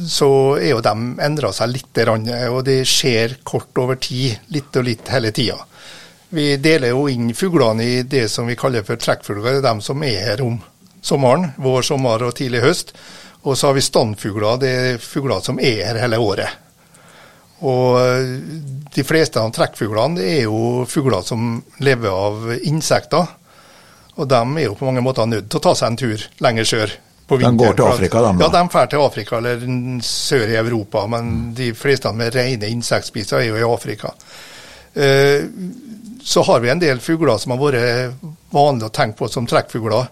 [0.08, 0.94] så er jo de
[1.26, 5.58] endra seg litt, og det skjer kort over tid, litt og litt hele tida.
[6.32, 9.84] Vi deler jo inn fuglene i det som vi kaller for trekkfugler, det er de
[9.84, 10.62] som er her om
[11.04, 12.96] sommeren, vår, sommer og tidlig høst.
[13.42, 16.62] Og så har vi standfugler, det er fugler som er her hele året.
[17.62, 17.98] Og
[18.96, 23.28] de fleste av trekkfuglene er jo fugler som lever av insekter.
[24.20, 26.68] Og de er jo på mange måter nødt til å ta seg en tur lenger
[26.68, 26.98] sør.
[27.28, 28.44] på De går til Afrika, de?
[28.44, 29.62] Ja, de drar til Afrika eller
[30.04, 31.06] sør i Europa.
[31.08, 34.12] Men de fleste med rene insektspiser er jo i Afrika.
[34.94, 35.48] Eh,
[36.24, 40.10] så har vi en del fugler som har vært vanlig å tenke på som trekkfugler,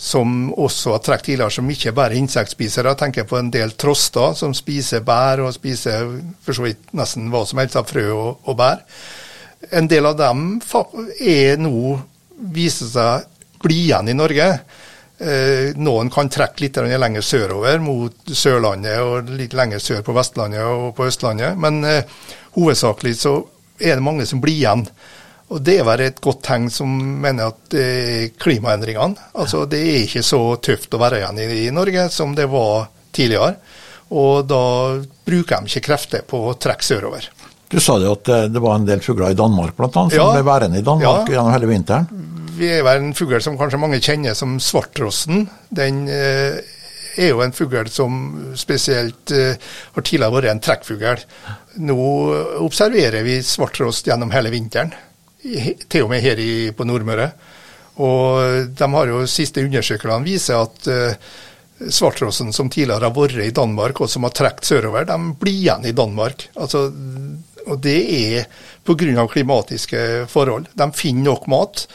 [0.00, 2.94] som også har trukket tidligere, som ikke bare er insektspisere.
[2.94, 6.06] Jeg tenker på en del troster som spiser bær, og spiser
[6.40, 8.86] for så vidt nesten hva som helst av frø og, og bær.
[9.76, 10.46] En del av dem
[11.20, 11.98] er nå,
[12.54, 13.28] viser seg,
[13.62, 14.48] bli igjen i Norge.
[15.20, 20.64] Eh, noen kan trekke litt lenger sørover, mot Sørlandet og litt lenger sør på Vestlandet
[20.64, 21.58] og på Østlandet.
[21.60, 22.04] Men eh,
[22.56, 23.34] hovedsakelig så
[23.80, 24.86] er det mange som blir igjen.
[25.50, 26.88] Og det er vel et godt tegn som
[27.20, 27.74] mener at
[28.38, 32.86] klimaendringene Altså det er ikke så tøft å være igjen i, Norge som det var
[33.10, 33.56] tidligere.
[34.14, 34.62] Og da
[35.26, 37.26] bruker de ikke krefter på å trekke sørover.
[37.70, 40.32] Du sa det at eh, det var en del fugler i Danmark annet, som Ja.
[40.34, 41.34] ble værende i Danmark Ja.
[41.36, 42.06] gjennom hele vinteren.
[42.60, 45.46] Vi er vel en fugl som kanskje mange kjenner som svartrosten.
[45.72, 46.58] Den eh,
[47.20, 48.18] er jo en fugl som
[48.58, 49.54] spesielt eh,
[49.94, 51.22] har tidligere vært en trekkfugl.
[51.86, 51.96] Nå
[52.60, 54.92] observerer vi svarttrost gjennom hele vinteren,
[55.46, 57.30] i- til og med her i, på Nordmøre.
[58.00, 61.32] Og de har jo siste undersøkelsene viser at eh,
[61.88, 65.88] svartrosten som tidligere har vært i Danmark, og som har trukket sørover, de blir igjen
[65.88, 66.50] i Danmark.
[66.60, 66.90] Altså,
[67.66, 68.46] og det er
[68.84, 69.26] pga.
[69.32, 70.68] klimatiske forhold.
[70.76, 71.86] De finner nok mat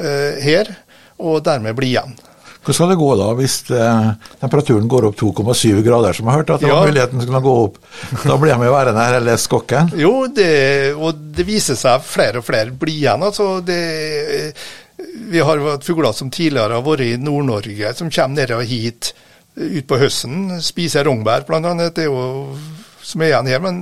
[0.00, 0.74] her,
[1.20, 2.18] og dermed bli igjen.
[2.60, 4.08] Hvordan skal det gå da hvis eh,
[4.42, 7.54] temperaturen går opp 2,7 grader, som jeg har hørt at det var muligheten skulle gå
[7.62, 7.78] opp?
[8.20, 9.94] Da blir de jo værende her eller skokken?
[10.04, 10.50] Jo, det,
[10.92, 13.24] og det viser seg flere og flere blir igjen.
[13.24, 13.80] altså det
[15.30, 19.14] vi har hatt fugler som tidligere har vært i Nord-Norge, som kommer ned hit
[19.56, 20.60] utpå høsten.
[20.60, 21.72] Spiser rognbær, bl.a.
[21.88, 22.54] Det er jo
[23.10, 23.80] som er igjen her, men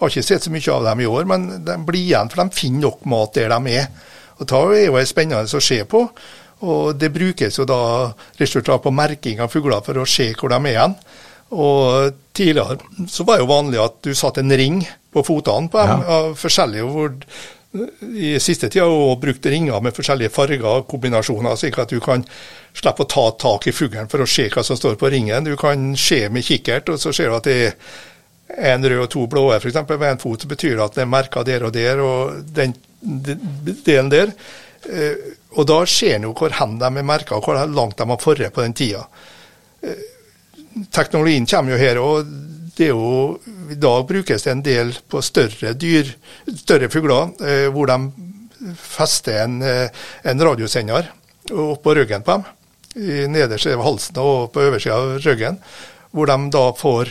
[0.00, 1.28] har ikke sett så mye av dem i år.
[1.28, 3.90] Men de blir igjen, for de finner nok mat der de er.
[4.38, 6.06] Og Det er jo spennende å se på.
[6.64, 10.60] Og Det brukes jo da resultat på merking av fugler for å se hvor de
[10.60, 10.96] er igjen.
[11.54, 14.80] Og Tidligere så var det jo vanlig at du satte en ring
[15.14, 16.16] på fotene på dem, ja.
[16.34, 17.12] forskjellige hvor
[18.18, 22.22] i siste tida har brukt ringer med forskjellige farger og kombinasjoner, slik at du kan
[22.74, 25.46] slippe å ta tak i fuglen for å se hva som står på ringen.
[25.46, 27.58] Du kan se med kikkert, og så ser du at det
[28.54, 29.80] er en rød og to blå f.eks.
[29.90, 32.76] ved en fot, så betyr det at det er merka der og der, og den
[33.04, 34.32] delen der.
[34.84, 38.20] Eh, og da ser en jo hvor hen de er merka, hvor langt de har
[38.20, 39.04] forret på den tida.
[39.82, 40.02] Eh,
[40.92, 42.26] teknologien kommer jo her, og
[42.74, 43.38] det er jo,
[43.70, 46.10] i dag brukes det en del på større dyr,
[46.58, 48.00] større fugler, eh, hvor de
[48.80, 51.10] fester en, en radiosender
[51.52, 52.44] oppå ryggen på dem.
[52.94, 55.58] I nederste halsen og på øversida av ryggen.
[56.14, 57.10] Hvor de da får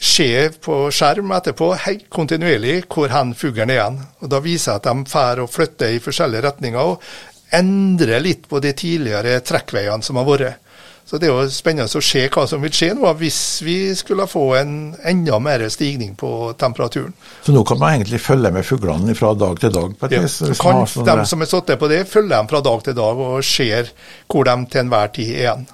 [0.00, 4.00] se på skjerm etterpå helt kontinuerlig hvor hen fuglen er igjen.
[4.24, 7.04] Og Da viser at de får og flytter i forskjellige retninger og
[7.52, 10.66] endrer litt på de tidligere trekkveiene som har vært.
[11.04, 14.28] Så Det er jo spennende å se hva som vil skje nå hvis vi skulle
[14.30, 14.74] få en
[15.10, 17.12] enda mer stigning på temperaturen.
[17.42, 19.96] Så nå kan man egentlig følge med fuglene fra dag til dag?
[19.98, 22.62] på et ja, så kan sånn de som er satt på det, følge dem fra
[22.62, 23.90] dag til dag og ser
[24.30, 25.66] hvor de til enhver tid er igjen.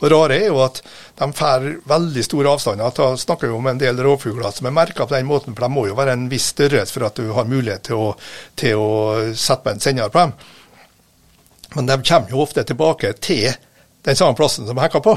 [0.00, 0.82] Og rare er jo at
[1.18, 2.92] de får veldig store avstander.
[2.96, 5.72] Da snakker vi om en del rovfugler som er merka på den måten, for de
[5.72, 8.10] må jo være en viss størrelse for at du har mulighet til å,
[8.58, 8.90] til å
[9.32, 10.36] sette på en sender på dem.
[11.76, 13.48] Men de kommer jo ofte tilbake til
[14.06, 15.16] den samme plassen som de hekka på,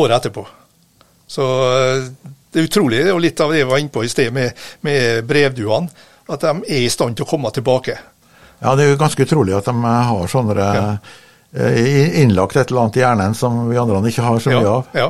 [0.00, 0.46] året etterpå.
[1.26, 2.08] Så eh,
[2.54, 4.54] det er utrolig, og litt av det vi var inne på i sted med,
[4.86, 5.90] med brevduene,
[6.26, 7.98] at de er i stand til å komme tilbake.
[8.62, 10.88] Ja, det er jo ganske utrolig at de har sånne ja
[11.54, 14.88] innlagt et eller annet i hjernen som vi andre ikke har så mye av.
[14.92, 15.06] Ja.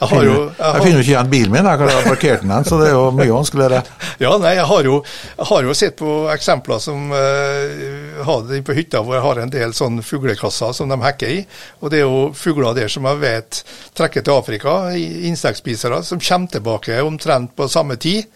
[0.00, 2.54] Jeg, finner, jo, jeg, jeg finner jo ikke igjen bilen min, jeg har parkert den,
[2.64, 3.82] så det er jo mye vanskeligere.
[4.22, 5.00] Ja, nei, jeg har jo,
[5.34, 9.40] jeg har jo sett på eksempler som uh, har det på hytta hvor jeg har
[9.42, 11.40] en del sånne fuglekasser som de hekker i.
[11.82, 13.60] Og det er jo fugler der som jeg vet
[13.98, 18.30] trekker til Afrika, insektspisere, som kommer tilbake omtrent på samme tid.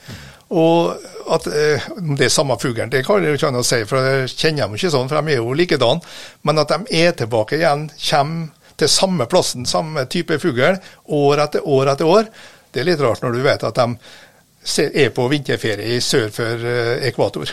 [0.49, 4.31] Og at eh, det er samme fuglen, det kan jeg ikke å si, for jeg
[4.33, 6.01] kjenner dem ikke sånn, for de er jo likedan.
[6.49, 10.79] Men at de er tilbake igjen, kommer til samme plassen, samme type fugl,
[11.19, 12.31] år etter år etter år,
[12.73, 17.07] det er litt rart når du vet at de er på vinterferie sør for eh,
[17.09, 17.53] ekvator.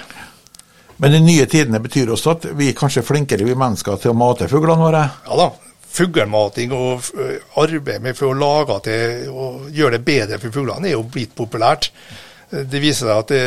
[0.97, 4.17] Men de nye tidene betyr også at vi er kanskje flinkere, vi mennesker, til å
[4.17, 5.03] mate fuglene våre?
[5.27, 5.49] Ja da.
[5.95, 10.91] Fuglemating og eh, arbeid med for å lage til og gjøre det bedre for fuglene
[10.91, 11.89] er jo blitt populært.
[12.51, 13.43] Det viser seg at det,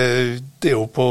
[0.62, 1.08] det er jo på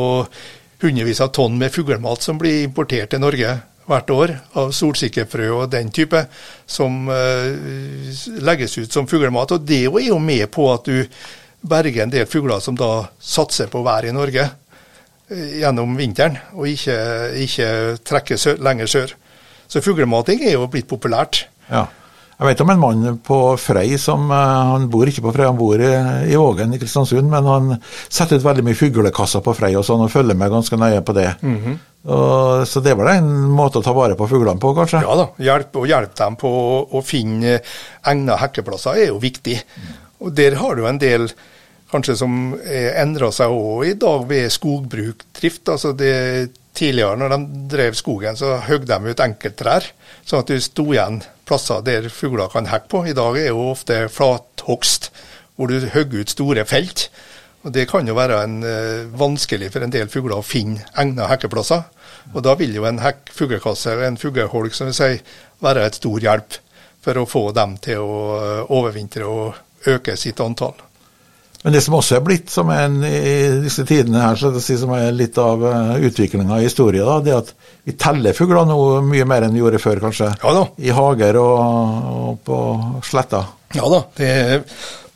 [0.82, 3.56] hundrevis av tonn med fuglemat som blir importert til Norge
[3.88, 6.20] hvert år, av solsikkefrø og den type,
[6.68, 7.56] som uh,
[8.44, 9.56] legges ut som fuglemat.
[9.56, 11.06] Og det er jo med på at du
[11.68, 16.68] berger en del fugler som da satser på vær i Norge uh, gjennom vinteren, og
[16.68, 16.98] ikke,
[17.48, 17.70] ikke
[18.08, 19.16] trekker sør, lenger sør.
[19.68, 21.46] Så fuglemating er jo blitt populært.
[21.72, 21.88] Ja.
[22.38, 25.58] Jeg vet om en mann på Frei som eh, Han bor ikke på Frei, han
[25.58, 25.90] bor i,
[26.30, 27.72] i Vågen i Kristiansund, men han
[28.06, 31.16] setter ut veldig mye fuglekasser på Frei og sånn, og følger med ganske nøye på
[31.18, 31.32] det.
[31.42, 31.78] Mm -hmm.
[32.14, 35.02] og, så det var en måte å ta vare på fuglene på, kanskje?
[35.02, 36.52] Ja da, hjelp, og hjelpe dem på
[36.92, 37.60] å finne
[38.06, 39.58] egna hekkeplasser er jo viktig.
[39.58, 39.94] Mm.
[40.20, 41.30] Og der har du en del
[41.92, 42.54] kanskje som
[42.96, 45.70] endrer seg òg i dag ved skogbrukdrift.
[45.70, 47.38] altså det Tidligere når de
[47.72, 49.84] drev skogen, så høgde de ut enkelttrær,
[50.28, 53.04] sånn at det sto igjen plasser der fugler kan hekke på.
[53.08, 55.10] I dag er jo ofte flathogst,
[55.56, 57.08] hvor du hogger ut store felt.
[57.66, 61.28] Og Det kan jo være en, uh, vanskelig for en del fugler å finne egnede
[61.28, 61.84] hekkeplasser.
[62.34, 65.22] Og Da vil jo en hekk, fuglekasse og en fugleholk som vi sier,
[65.60, 66.60] være et stor hjelp
[67.02, 69.56] for å få dem til å uh, overvintre og
[69.88, 70.76] øke sitt antall.
[71.64, 74.78] Men det som også er blitt, som er en, i disse tidene her, så si,
[74.78, 77.54] som er litt av eh, utviklinga i historien, da, det at
[77.88, 80.30] vi teller fugler nå mye mer enn vi gjorde før, kanskje.
[80.44, 80.66] Ja da.
[80.78, 82.60] I hager og, og på
[83.08, 83.42] sletta.
[83.78, 84.04] Ja da.
[84.20, 84.32] det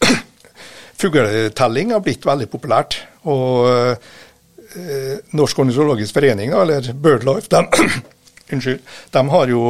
[1.02, 2.98] Fugletelling har blitt veldig populært.
[3.30, 7.86] Og eh, Norsk ornitologisk forening, eller BirdLife, de,
[8.56, 8.82] unnskyld,
[9.14, 9.62] de har jo,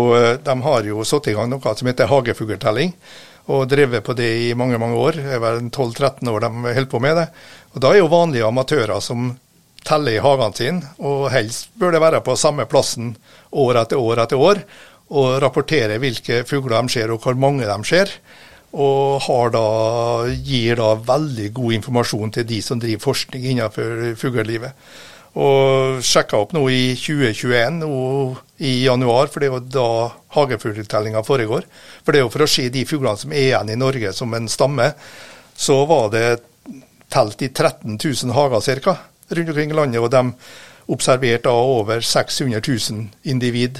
[0.45, 2.95] de har jo satt i gang noe som heter hagefugletelling
[3.49, 5.17] og drevet på det i mange mange år.
[5.17, 7.27] Det er vel 12-13 år de holder på med det.
[7.73, 9.31] Og Da er jo vanlige amatører som
[9.85, 13.15] teller i hagene sine, og helst bør det være på samme plassen
[13.51, 14.63] år etter år etter år.
[15.11, 18.07] og rapporterer hvilke fugler de ser og hvor mange de ser.
[18.71, 19.19] Og
[19.51, 19.63] da,
[20.31, 24.71] gir da veldig god informasjon til de som driver forskning innenfor fuglelivet.
[25.39, 27.91] Og sjekka opp nå i 2021, nå
[28.67, 29.91] i januar, for det er jo da
[30.35, 31.67] hagefugltellinga foregår.
[32.03, 34.33] For det er jo for å se de fuglene som er igjen i Norge som
[34.35, 34.89] en stamme.
[35.55, 36.25] Så var det
[37.11, 38.97] telt i 13 000 hager ca.
[39.29, 40.33] rundt omkring i landet, og de
[40.91, 43.79] observerte da over 600 000 individ.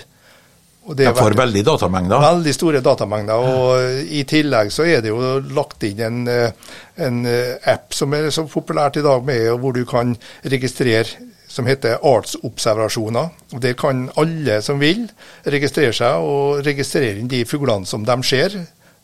[0.88, 2.24] Og det de får veldig datamengder?
[2.24, 3.34] Veldig store datamengder.
[3.36, 5.20] og I tillegg så er det jo
[5.54, 6.56] lagt inn en, eh,
[6.96, 11.68] en eh, app som er så populært i dag, med, hvor du kan registrere som
[11.68, 13.30] heter artsobservasjoner.
[13.60, 15.08] Der kan alle som vil
[15.44, 18.56] registrere seg og registrere inn de fuglene som de ser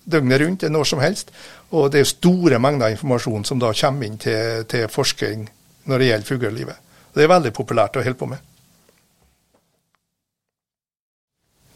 [0.07, 1.31] døgnet rundt, når som helst.
[1.75, 5.49] Og det er store mengder informasjon som da kommer inn til, til forskning
[5.87, 6.85] når det gjelder fuglelivet.
[7.15, 8.46] Det er veldig populært å holde på med.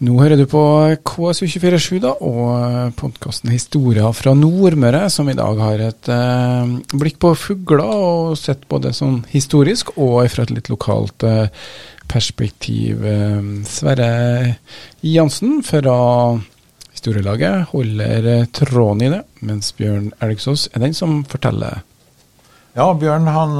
[0.01, 0.59] Nå hører du på
[1.05, 7.29] KSU247 da, og podkasten Historier fra Nordmøre, som i dag har et eh, blikk på
[7.37, 11.53] fugler, og sett både sånn historisk og fra et litt lokalt eh,
[12.09, 13.05] perspektiv.
[13.05, 14.55] Eh, Sverre
[15.05, 15.93] Jansen fra
[16.95, 21.85] historielaget holder eh, tråden i det, mens Bjørn Elgsås er den som forteller.
[22.73, 23.55] Ja, Bjørn han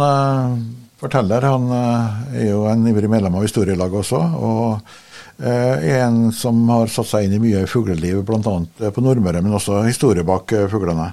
[1.06, 1.45] forteller.
[1.54, 4.25] Han er jo en ivrig medlem av historielaget også.
[4.41, 5.10] og Eh,
[5.41, 8.56] en som har satt seg inn i mye fugleliv, bl.a.
[8.82, 11.08] Eh, på Nordmøre, men også historie bak eh, fuglene.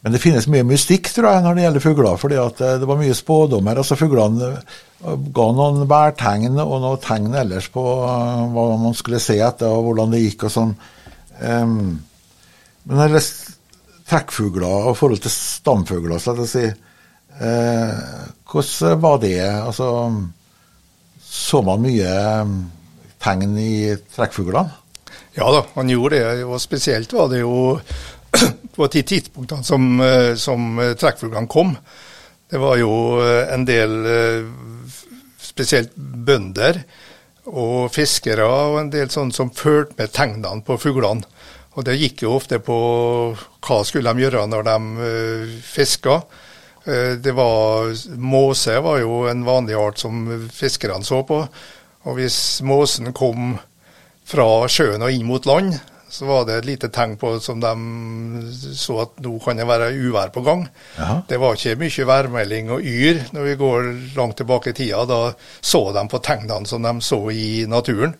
[0.00, 2.16] Men det finnes mye mystikk tror jeg, når det gjelder fugler.
[2.16, 3.76] fordi det var mye spådommer.
[3.76, 4.54] altså Fuglene
[5.00, 10.16] ga noen værtegn og noen tegn ellers på hva man skulle se etter, og hvordan
[10.16, 10.72] det gikk og sånn.
[11.40, 12.00] Um,
[12.88, 13.56] men jeg jeg leste
[14.10, 16.64] trekkfugler og forhold til stamfugler, så jeg si,
[17.44, 18.00] uh,
[18.48, 19.38] hvordan var det?
[19.52, 19.90] Altså,
[21.20, 22.16] så man mye
[23.20, 24.80] tegn i trekkfuglene?
[25.36, 26.44] Ja da, han gjorde det.
[26.44, 27.78] Og spesielt var det jo
[28.76, 31.76] på de tidspunktene som, eh, som eh, trekkfuglene kom.
[32.50, 33.96] Det var jo eh, en del
[35.40, 36.82] spesielt bønder
[37.50, 41.26] og fiskere og en del sånne som fulgte med tegnene på fuglene.
[41.78, 42.76] Og det gikk jo ofte på
[43.36, 45.10] hva skulle de gjøre når de
[45.62, 46.16] fiska.
[47.22, 51.38] Det var, Måse var jo en vanlig art som fiskerne så på.
[52.08, 53.58] Og hvis måsen kom
[54.30, 55.74] fra sjøen og inn mot land,
[56.10, 57.70] så var det et lite tegn på som de
[58.74, 60.64] så at nå kan det være uvær på gang.
[60.96, 61.20] Jaha.
[61.28, 65.04] Det var ikke mye værmelding og yr når vi går langt tilbake i tida.
[65.06, 65.20] Da
[65.60, 68.16] så de på tegnene som de så i naturen.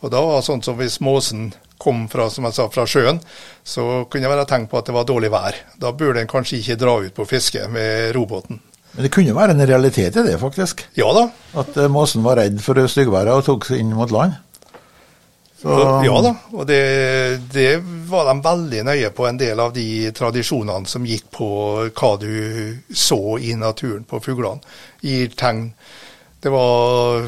[0.00, 3.20] Og da var det sånn som hvis måsen kom fra, som jeg sa, fra sjøen,
[3.64, 5.56] så kunne det være tegn på at det var dårlig vær.
[5.80, 8.60] Da burde en kanskje ikke dra ut på fiske med robåten.
[8.94, 10.84] Men det kunne være en realitet i det, faktisk?
[10.98, 11.26] Ja da.
[11.58, 14.36] At uh, måsen var redd for styggværet og tok seg inn mot land?
[15.64, 16.80] Så, ja da, og det,
[17.54, 17.78] det,
[18.10, 21.48] var de veldig nøye på, en del av de tradisjonene som gikk på
[21.88, 22.34] hva du
[22.92, 24.60] så i naturen på fuglene.
[25.00, 25.70] Gir tegn.
[26.44, 27.24] Det var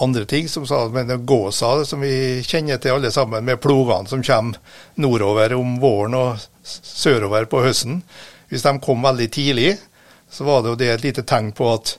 [0.00, 4.24] andre ting som sa men gåsa, som vi kjenner til alle sammen, med plogene som
[4.24, 8.00] kommer nordover om våren og sørover på høsten.
[8.48, 9.74] Hvis de kom veldig tidlig,
[10.30, 11.96] så var det jo det et lite tegn på at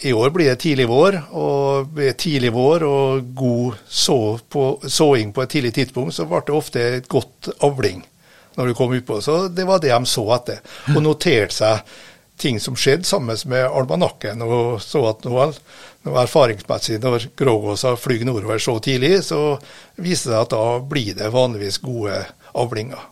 [0.00, 5.42] i år blir det tidlig vår, og tidlig vår og god så på, såing på
[5.42, 8.04] et tidlig tidspunkt, så ble det ofte et godt avling
[8.58, 9.20] når du kom utpå.
[9.22, 10.62] Så det var det de så etter.
[10.94, 11.98] Og noterte seg
[12.38, 15.48] ting som skjedde sammen med almanakken, og så at nå,
[16.06, 19.58] nå erfaringsmessig når grågåsa flyr nordover så tidlig, så
[19.98, 22.22] viser det seg at da blir det vanligvis gode
[22.54, 23.02] avlinger.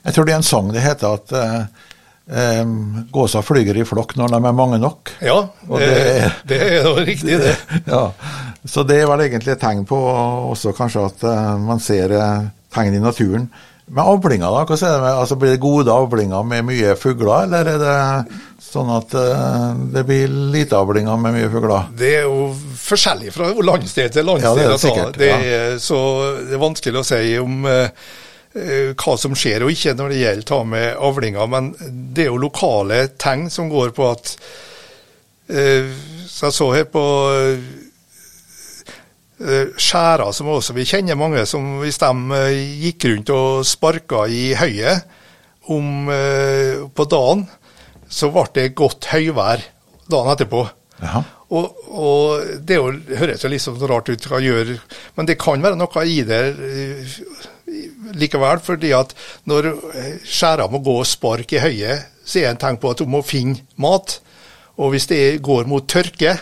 [0.00, 1.88] Jeg tror det er en sang det heter at uh
[2.30, 5.10] Um, gåsa flyger i flokk når de er mange nok.
[5.18, 7.56] Ja, det, det, det, er jo riktig, det.
[7.90, 8.04] ja,
[8.62, 9.98] Så det er vel egentlig et tegn på
[10.52, 13.48] også kanskje at eh, man ser eh, tegn i naturen.
[13.90, 14.62] Med avlinger, da?
[14.62, 17.98] Hva er det med, altså Blir det gode avlinger med mye fugler, eller er det
[18.62, 21.88] sånn at uh, det blir lite avlinger med mye fugler?
[21.98, 24.46] Det er jo forskjellig fra landsted til landsted.
[24.46, 25.78] Ja, det er det sikkert, det er.
[25.82, 25.98] Så
[26.44, 27.90] det er vanskelig å si om Eh,
[28.50, 31.70] hva som skjer og ikke når det gjelder ta med avlinger, men
[32.14, 34.32] det er jo lokale tegn som går på at
[35.54, 35.86] eh,
[36.26, 37.04] Så jeg så her på
[39.38, 42.42] eh, skjæra, som også vi kjenner mange som hvis de
[42.82, 45.06] gikk rundt og sparka i høyet
[45.70, 46.10] om,
[46.90, 47.44] på dagen,
[48.10, 49.62] så ble det godt høyvær
[50.10, 50.64] dagen etterpå.
[51.50, 54.76] Og, og, Det jo, høres jo litt sånn rart ut hva gjør,
[55.16, 56.42] men det kan være noe i det
[58.14, 58.60] likevel.
[58.64, 59.72] fordi at når
[60.24, 63.22] skjæra må gå og sparke i høyet, så er en tegn på at hun må
[63.22, 64.20] finne mat.
[64.78, 66.38] Og hvis det går mot tørke,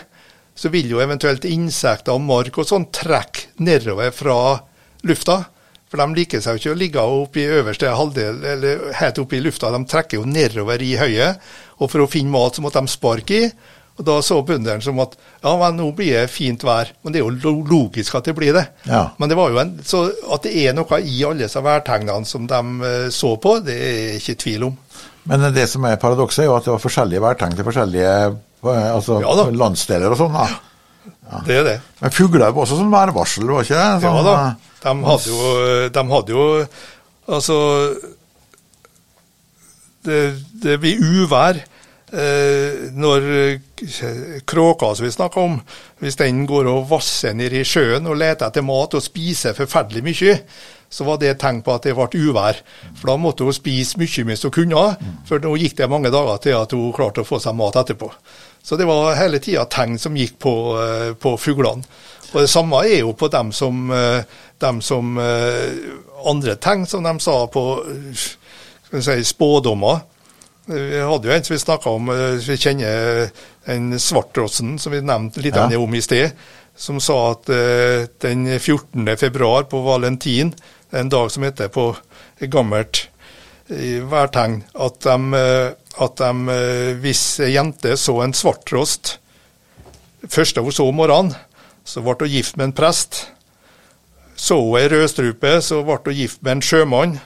[0.55, 4.39] så vil jo eventuelt insekter og mark og sånn trekke nedover fra
[5.07, 5.43] lufta.
[5.89, 9.39] For de liker seg jo ikke å ligge oppe i øverste halvdel, eller helt oppe
[9.39, 9.71] i lufta.
[9.73, 11.39] De trekker jo nedover i høyet.
[11.79, 13.49] Og for å finne mat så måtte de sparke i.
[13.99, 16.87] Og Da så bøndene som at ja, men nå blir det fint vær.
[17.03, 18.65] Men det er jo logisk at det blir det.
[18.87, 19.09] Ja.
[19.19, 22.45] Men det var jo en, så at det er noe i alle disse værtegnene som
[22.47, 24.77] de eh, så på, det er ikke tvil om.
[25.29, 28.87] Men det som er paradokset, er jo at det var forskjellige værtegn til forskjellige eh,
[28.95, 30.39] altså, Ja landsdeler og sånn.
[30.39, 30.47] da.
[31.29, 31.41] Ja.
[31.45, 31.75] Det er det.
[31.99, 33.89] Men fugler var også sånn værvarsel, var ikke det?
[34.05, 34.37] Sånn, Ja da.
[34.47, 36.47] eh, De hadde jo, de hadde jo
[37.29, 37.57] Altså
[40.07, 40.19] Det,
[40.63, 41.59] det blir uvær
[42.11, 45.59] når eh, kråka som vi snakka om,
[46.01, 50.03] hvis den går og vasser ned i sjøen og leter etter mat og spiser forferdelig
[50.05, 50.35] mye,
[50.89, 52.57] så var det et tegn på at det ble uvær.
[52.97, 54.85] For da måtte hun spise mye mens hun kunne,
[55.29, 58.09] for nå gikk det mange dager til at hun klarte å få seg mat etterpå.
[58.65, 61.85] Så det var hele tida tegn som gikk på, eh, på fuglene.
[62.33, 64.23] Og det samme er jo på dem som, eh,
[64.61, 65.73] dem som eh,
[66.25, 70.01] Andre tegn som de sa på eh, si, spådommer.
[70.69, 73.31] Eh, Vi hadde jo en som vi snakka om, eh, vi kjenner
[73.65, 75.67] en svartrossen som vi nevnte litt Ja.
[75.77, 76.31] om i sted,
[76.75, 79.17] som sa at eh, den 14.
[79.17, 80.53] februar på valentin,
[80.91, 81.95] en dag som heter på
[82.41, 83.07] gammelt
[83.69, 89.17] eh, værtegn, at de, eh, at de eh, hvis ei jente så en svarttrost
[90.27, 91.35] første hun så om morgenen,
[91.85, 93.27] så ble hun gift med en prest.
[94.35, 97.19] Så hun ei rødstrupe, så ble hun gift med en sjømann.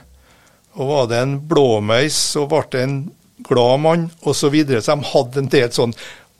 [0.76, 3.10] Og var det en blåmeis, så ble det en
[3.48, 4.54] glad mann, osv.
[4.66, 5.94] Så, så de hadde en del sånn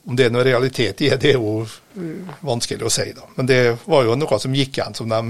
[0.05, 3.23] Om det er noe realitet i det, det er jo øh, vanskelig å si, da.
[3.38, 5.21] Men det var jo noe som gikk igjen, som de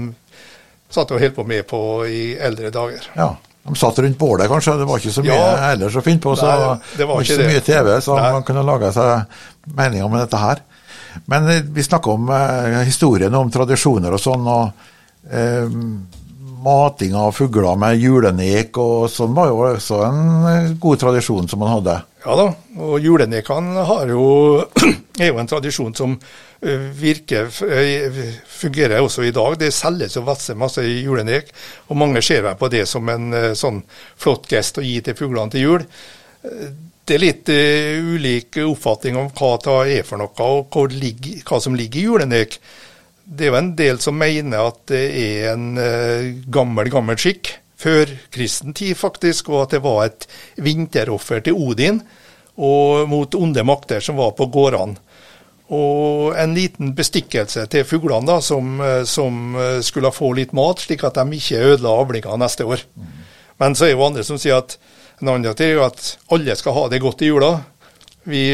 [0.91, 1.79] satt og holdt på med på
[2.11, 3.05] i eldre dager.
[3.15, 3.29] Ja.
[3.65, 4.75] De satt rundt bålet, kanskje.
[4.77, 5.71] Det var ikke så mye Ja.
[5.71, 6.35] ellers å finne på.
[6.37, 7.47] Så Nei, det var ikke ikke så det.
[7.53, 8.31] mye TV, så Nei.
[8.35, 9.39] man kunne lage seg
[9.79, 10.61] meninger med dette her.
[11.31, 14.45] Men eh, vi snakker om eh, historien om tradisjoner og sånn.
[14.45, 15.71] og eh,
[16.65, 21.61] Mating av fugler med julenek og sånn var jo også en eh, god tradisjon som
[21.61, 21.99] man hadde.
[22.25, 22.47] Ja da,
[22.81, 24.25] og julenekene jo,
[25.21, 26.17] er jo en tradisjon som
[26.65, 27.51] virker,
[28.49, 29.53] fungerer også i dag.
[29.61, 31.51] Det selges jo masse, masse julenek,
[31.91, 33.83] og mange ser vel på det som en sånn
[34.17, 35.85] flott gest å gi til fuglene til jul.
[36.41, 36.73] Eh,
[37.05, 41.43] Det er litt uh, ulik oppfatning om hva det er for noe, og hva, ligger,
[41.45, 42.57] hva som ligger i julenek.
[43.25, 47.55] Det er jo en del som mener at det er en eh, gammel, gammel skikk,
[47.75, 50.27] før kristen tid faktisk, og at det var et
[50.61, 51.99] vinteroffer til Odin
[52.55, 55.01] og mot onde makter som var på gårdene.
[55.73, 60.83] Og en liten bestikkelse til fuglene, da, som, eh, som eh, skulle få litt mat,
[60.85, 62.85] slik at de ikke ødela avlinga neste år.
[63.57, 64.77] Men så er jo andre som sier at
[65.21, 67.55] en annen ting er at alle skal ha det godt i jula.
[68.29, 68.45] Vi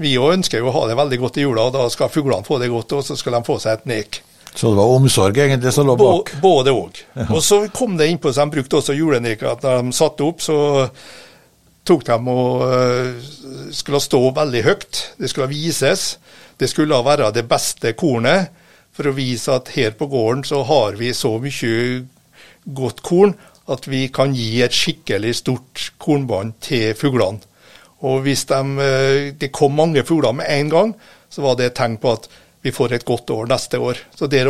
[0.00, 2.46] vi òg ønsker jo å ha det veldig godt i jula, og da skal fuglene
[2.46, 4.20] få det godt, og så skal de få seg et nek.
[4.54, 6.30] Så det var omsorg egentlig som lå bak.
[6.42, 7.00] Både òg.
[7.34, 9.48] Og så kom det innpå, så de brukte også juleneker.
[9.50, 10.58] At når de satte opp, så
[11.84, 13.24] tok de og øh,
[13.74, 15.00] skulle stå veldig høyt.
[15.18, 16.04] Det skulle vises.
[16.54, 18.52] Det skulle være det beste kornet,
[18.94, 22.04] for å vise at her på gården så har vi så mye
[22.78, 23.34] godt korn
[23.74, 27.42] at vi kan gi et skikkelig stort kornbånd til fuglene.
[28.04, 30.94] Og hvis de, eh, det kom mange fugler med en gang,
[31.32, 32.28] så var det et tegn på at
[32.64, 33.98] vi får et godt år neste år.
[34.16, 34.48] Så der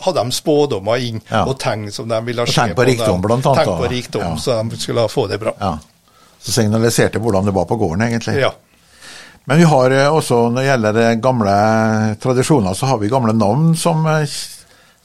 [0.00, 1.44] hadde de spådommer inn, Ja.
[1.46, 2.52] og tegn som de ville se.
[2.60, 4.36] tegn på de- rikdom, blant annet, Tegn på rikdom, Ja.
[4.36, 5.52] så de skulle få det bra.
[5.60, 5.78] Ja.
[6.42, 8.40] Så signaliserte hvordan det var på gården, egentlig.
[8.40, 8.50] Ja.
[9.46, 13.32] Men vi har eh, også, når det gjelder eh, gamle tradisjoner, så har vi gamle
[13.32, 14.04] navn som,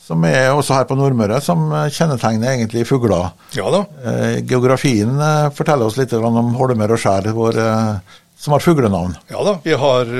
[0.05, 3.31] som er også her på Nordmøre, som kjennetegner egentlig fugler.
[3.57, 3.81] ja da.
[4.05, 9.15] Eh, Geografien eh, forteller oss litt om holmer og skjær hvor, eh, som har fuglenavn.
[9.31, 10.11] Ja da, vi har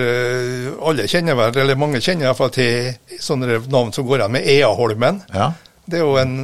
[0.89, 4.33] Alle kjenner vel, eller mange kjenner i hvert fall til sånne navn som går igjen
[4.33, 5.19] med Eaholmen.
[5.35, 5.51] Ja.
[5.85, 6.37] Det er jo en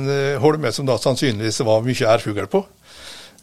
[0.43, 2.61] holme som da sannsynligvis var mye ærfugl på.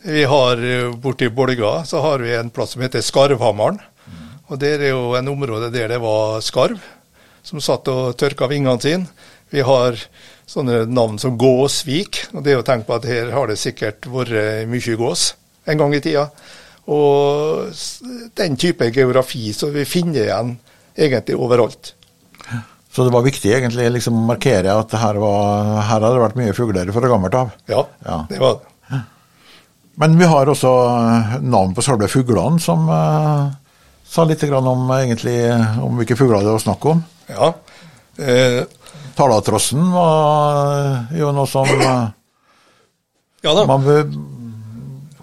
[0.04, 0.60] Vi har
[1.02, 3.80] borti Bolga så har vi en plass som heter Skarvhammeren.
[4.48, 6.78] Og der er jo en område der det var skarv
[7.42, 9.08] som satt og tørka vingene sine.
[9.52, 9.98] Vi har
[10.48, 14.08] sånne navn som Gåsvik, og det er å tenke på at her har det sikkert
[14.08, 15.30] vært mye gås
[15.68, 16.28] en gang i tida.
[16.88, 17.68] Og
[18.38, 20.54] den type geografi som vi finner igjen
[20.96, 21.92] egentlig overalt.
[22.88, 26.38] Så det var viktig egentlig liksom å markere at her, var, her hadde det vært
[26.40, 27.52] mye fugler fra gammelt av.
[27.68, 28.22] Ja, Ja.
[28.30, 29.02] det var det.
[29.98, 33.50] Men vi har også eh, navn på selve fuglene, som uh,
[34.06, 35.40] sa litt grann om, egentlig,
[35.82, 37.00] om hvilke fugler det var snakk om.
[37.26, 37.48] Ja.
[38.18, 38.60] Eh,
[39.18, 42.04] Talatrossen var jo noe som eh,
[43.42, 44.12] ja man bør-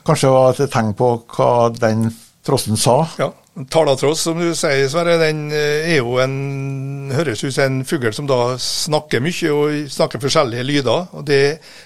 [0.06, 2.10] kanskje var et tegn på hva den
[2.46, 2.98] trossen sa.
[3.18, 3.32] Ja,
[3.72, 8.12] Talatross, som du sier, Sverre, den eh, er jo en høres ut som en fugl
[8.14, 11.08] som da snakker mye og snakker forskjellige lyder.
[11.16, 11.42] og Det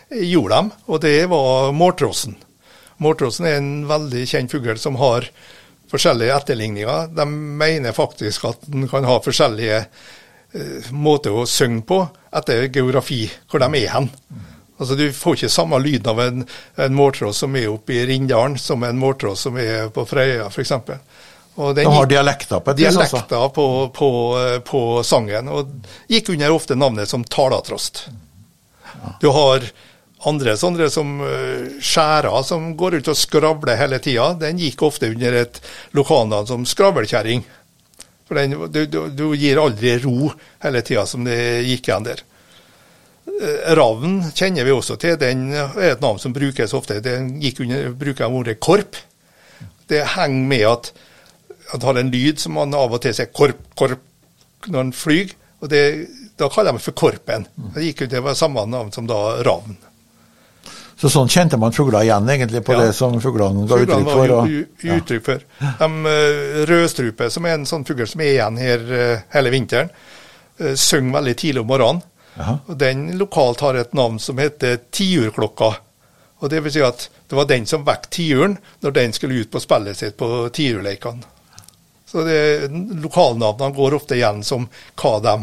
[0.10, 2.36] gjorde de, og det var mårtrossen.
[3.00, 5.30] Mårtrossen er en veldig kjent fugl som har
[5.94, 7.14] forskjellige etterligninger.
[7.16, 9.84] De mener faktisk at den kan ha forskjellige
[10.56, 12.04] uh, måter å synge på
[12.36, 14.10] etter geografi, hvor de er hen.
[14.80, 16.46] Altså Du får ikke samme lyden av en,
[16.80, 20.72] en mårtross som er oppe i Rindalen, som en måltråd som er på Frøya f.eks.
[21.76, 22.96] De har dialekter på et vis?
[22.96, 23.50] Altså.
[23.52, 24.10] På, på,
[24.64, 25.50] på, sangen.
[25.52, 25.74] Og
[26.08, 28.06] gikk under ofte navnet som talatrost.
[29.20, 29.68] Du har
[30.30, 34.32] andre sånne som uh, skjærer, som går ut og skravler hele tida.
[34.40, 35.60] Den gikk ofte under et
[35.96, 37.44] lokalnavn som skravlkjerring.
[38.30, 40.30] For den, du, du, du, gir aldri ro
[40.62, 42.20] hele tida som det gikk igjen der.
[43.26, 45.18] Eh, ravn kjenner vi også til.
[45.18, 47.00] Den er et navn som brukes ofte.
[47.02, 49.02] Den gikk under, bruker ordet korp.
[49.90, 50.92] Det henger med at
[51.72, 55.34] han har en lyd som man av og til sier korp, korp når han flyr.
[55.66, 57.50] og Da kaller de for Korpen.
[57.74, 59.78] Det gikk ut, det var samme navn som da ravn.
[61.00, 62.84] Så sånn kjente man fugler igjen, egentlig, på ja.
[62.84, 64.16] det som fuglene ga uttrykk for?
[64.20, 65.46] Fuglene var jo uttrykk for.
[65.80, 69.94] De uh, rødstrupe, som er en sånn fugl som er igjen her uh, hele vinteren,
[70.60, 72.04] uh, synger veldig tidlig om morgenen.
[72.40, 72.58] Aha.
[72.68, 75.72] Og Den lokalt har et navn som heter tiurklokka.
[76.40, 79.52] Og Det vil si at det var den som vekket tiuren når den skulle ut
[79.52, 81.24] på spillet sitt på tiurleikene.
[82.10, 82.70] Så det,
[83.04, 84.66] Lokalnavnene går ofte igjen som
[84.98, 85.36] hva de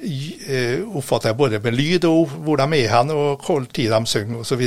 [0.00, 4.40] eh, jeg både med lyd og hvor de er hen, og hvor tid de synger
[4.40, 4.62] osv.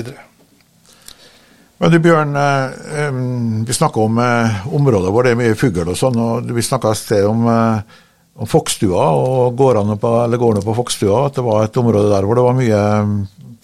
[1.77, 3.19] Men du Bjørn, eh,
[3.67, 6.19] vi snakker om eh, områder hvor det er mye fugl og sånn.
[6.19, 11.25] og Vi snakka et sted om, om Fokstua og gårdene på, eller gårdene på Fokstua,
[11.27, 12.83] At det var et område der hvor det var mye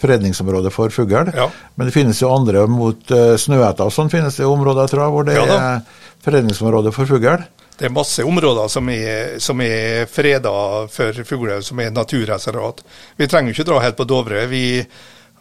[0.02, 1.30] fredningsområde for fugl.
[1.34, 1.48] Ja.
[1.74, 5.14] Men det finnes jo andre mot uh, snøhetta og sånn finnes det områder tror jeg,
[5.14, 7.44] hvor det ja, er fredningsområde for fugl?
[7.78, 10.52] Det er masse områder som er, som er freda
[10.92, 12.82] for fugler, som er naturreservat.
[13.16, 14.46] Vi trenger ikke dra helt på Dovre.
[14.50, 14.64] Vi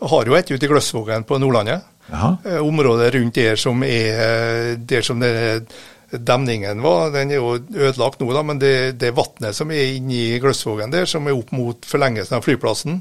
[0.01, 1.87] har jo et ute i Gløsvågen på Nordlandet.
[2.11, 2.35] Aha.
[2.45, 5.67] Eh, området rundt der som er der som det,
[6.11, 10.39] demningen var, den er jo ødelagt nå, da, men det, det vannet som er inni
[10.43, 12.99] Gløsvågen der, som er opp mot forlengelsen av flyplassen,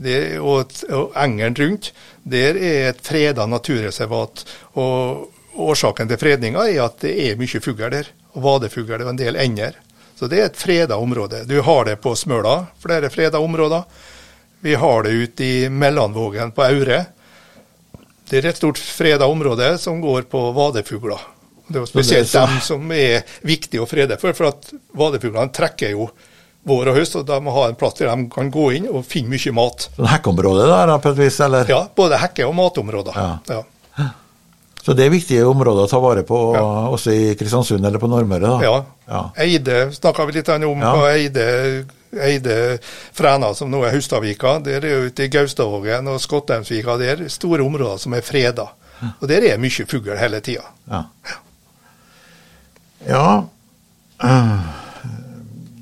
[0.00, 1.90] det, og, og engelen rundt,
[2.24, 4.44] der er et freda naturreservat.
[4.76, 8.10] og Årsaken til fredninga er at det er mye fugl der.
[8.36, 9.78] Og Vadefugl og en del ender.
[10.16, 11.42] Så det er et freda område.
[11.48, 13.84] Du har det på Smøla, flere freda områder.
[14.64, 17.02] Vi har det ute i Mellanvågen på Aure.
[18.28, 21.20] Det er et stort freda område som går på vadefugler.
[21.68, 26.08] Det er spesielt dem som er viktige å frede for, for at vadefuglene trekker jo
[26.66, 29.04] vår og høst, og de må ha en plass der de kan gå inn og
[29.06, 29.86] finne mye mat.
[29.94, 31.38] Sånn hekkeområde der, på et vis?
[31.44, 31.68] eller?
[31.70, 33.18] Ja, både hekke- og matområder.
[33.18, 33.58] Ja.
[33.58, 33.60] ja.
[34.86, 36.62] Så det er viktige områder å ta vare på ja.
[36.94, 38.46] også i Kristiansund eller på Nordmøre?
[38.46, 38.58] da?
[38.62, 38.74] Ja.
[39.10, 39.22] ja.
[39.42, 40.62] Eide snakka vi litt om.
[40.78, 40.92] Ja.
[40.94, 41.46] på Eide,
[42.22, 42.58] Eide
[43.18, 44.60] Fræna, som nå er Hustadvika.
[44.62, 46.94] Der er ute i Gaustadvågen og Skottheimsvika.
[47.00, 48.68] Det er store områder som er freda.
[49.08, 50.62] Og der er mye fugl hele tida.
[50.86, 51.02] Ja.
[53.08, 53.26] ja.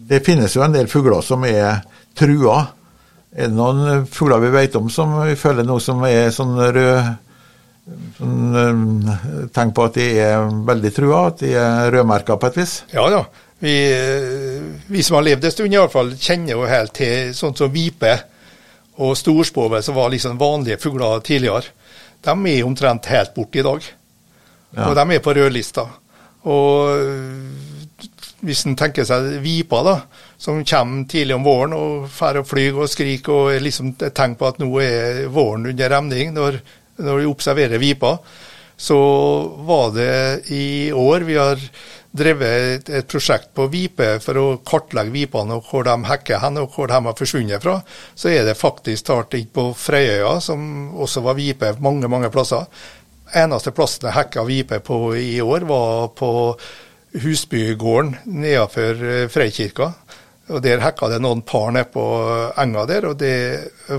[0.08, 1.84] Det finnes jo en del fugler som er
[2.16, 2.56] trua.
[3.36, 7.12] Er det noen fugler vi vet om som vi føler noe som er sånn rød
[7.86, 12.76] eh, på at de er veldig trua, at de er rødmerka på et vis?
[12.94, 13.24] Ja ja.
[13.64, 17.34] Vi, eh, vi som har levd en stund, i alle fall, kjenner jo helt til
[17.36, 18.12] sånt som vipe
[19.00, 21.72] og storspove, som var liksom vanlige fugler tidligere.
[22.24, 23.86] De er omtrent helt borte i dag.
[24.74, 24.88] Ja.
[24.88, 25.86] Og de er på rødlista.
[26.44, 28.10] Og eh,
[28.44, 29.96] hvis en tenker seg vipa, da,
[30.36, 34.50] som kommer tidlig om våren og drar og flyr og skriker og liksom tenker på
[34.50, 36.60] at nå er våren under remning, når
[37.02, 38.16] når vi observerer vipa,
[38.76, 38.98] så
[39.66, 41.60] var det i år vi har
[42.14, 46.74] drevet et prosjekt på vipe for å kartlegge vipene og hvor de hekker hen og
[46.74, 47.80] hvor de har forsvunnet fra.
[48.14, 52.66] Så er det faktisk startet på Frøyøya, som også var vipe mange, mange plasser.
[53.34, 56.30] Eneste plassen jeg hekka vipe på i år, var på
[57.14, 59.92] Husbygården nedenfor eh, Freikirka.
[60.52, 62.02] Og Der hekka det noen par nede på
[62.60, 63.36] enga der, og det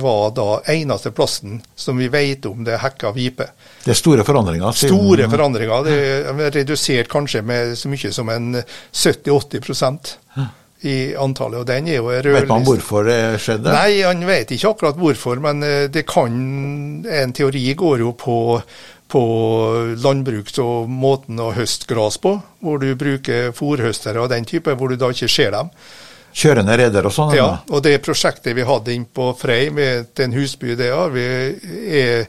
[0.02, 3.48] var da eneste plassen som vi vet om det hekka vipe.
[3.82, 4.76] Det er store forandringer?
[4.78, 4.94] Siden...
[4.94, 5.88] Store forandringer.
[5.88, 5.98] Det
[6.30, 10.14] er redusert kanskje med så mye som en 70-80%
[10.86, 11.64] i antallet.
[11.64, 12.42] og den er jo rødlist.
[12.44, 13.74] Vet man hvorfor det skjedde?
[13.74, 16.36] Nei, han vet ikke akkurat hvorfor, men eh, det kan
[17.06, 18.38] En teori går jo på
[19.06, 19.22] på
[20.02, 24.90] landbruks- og måten å høste gras på, hvor du bruker fòrhøstere og den type, hvor
[24.90, 25.70] du da ikke ser dem
[26.36, 27.34] kjørende reder og sånn?
[27.38, 31.26] Ja, og det prosjektet vi hadde inn på Frei med den husby det er, vi
[32.02, 32.28] er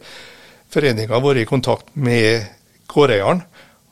[0.73, 2.47] foreninga vært i kontakt med
[2.91, 3.43] gårdeieren.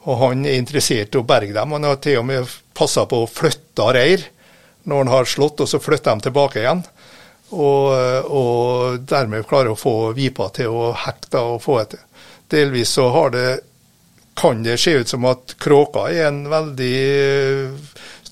[0.05, 1.73] Og han er interessert i å berge dem.
[1.73, 4.27] Han har til og med passa på å flytte reir
[4.85, 6.83] når han har slått, og så flytter de tilbake igjen.
[7.55, 7.87] Og,
[8.29, 12.03] og dermed klarer å få vipa til å hekte og få etter.
[12.53, 13.49] Delvis så har det,
[14.37, 16.99] kan det se ut som at kråka er en veldig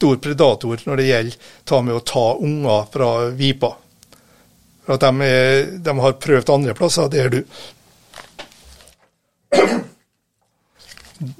[0.02, 3.76] stor predator når det gjelder ta med å ta unger fra vipa.
[4.82, 7.40] For at de, er, de har prøvd andre plasser der du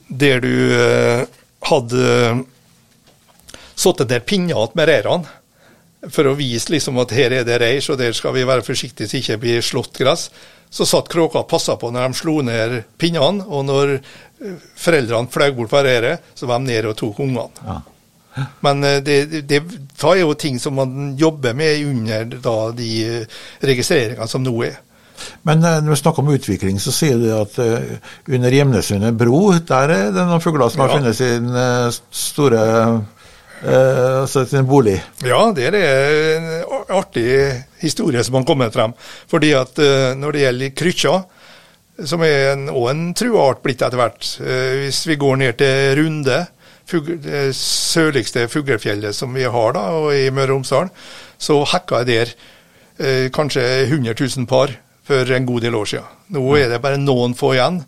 [0.07, 1.23] Der du eh,
[1.67, 2.03] hadde
[3.75, 5.41] satt der pinner med reirene
[6.11, 9.09] for å vise liksom at her er det reir, så der skal vi være forsiktige
[9.09, 10.29] så ikke blir slått gress.
[10.73, 15.31] Så satt kråka og passa på når de slo ned pinnene, og når eh, foreldrene
[15.31, 17.67] fløy bort fra reiret, så var de nede og tok ungene.
[17.67, 17.81] Ja.
[18.61, 19.61] Men eh, det, det,
[20.03, 22.91] er jo ting som man jobber med under da, de
[23.61, 24.79] registreringene som nå er.
[25.47, 29.97] Men eh, når vi snakker om utvikling, så sier du at under Gjemnesundet bro, der
[29.97, 31.51] er det noen fugler som har funnet sin
[32.13, 32.63] store
[33.63, 34.97] uh, altså sin bolig?
[35.23, 36.49] Ja, det er en
[36.97, 37.29] artig
[37.83, 38.97] historie som har kommet frem.
[39.31, 39.79] Fordi at
[40.19, 41.15] når det gjelder krykkja,
[42.09, 44.33] som er en, også en trua art blitt etter hvert,
[44.81, 46.41] hvis vi går ned til Runde,
[47.01, 50.91] det sørligste fuglefjellet som vi har da, og i Møre og Romsdal,
[51.41, 52.35] så hekka jeg der
[52.99, 54.75] eh, kanskje 100 000 par
[55.07, 56.21] for en god del år siden.
[56.37, 57.83] Nå er det bare noen få igjen.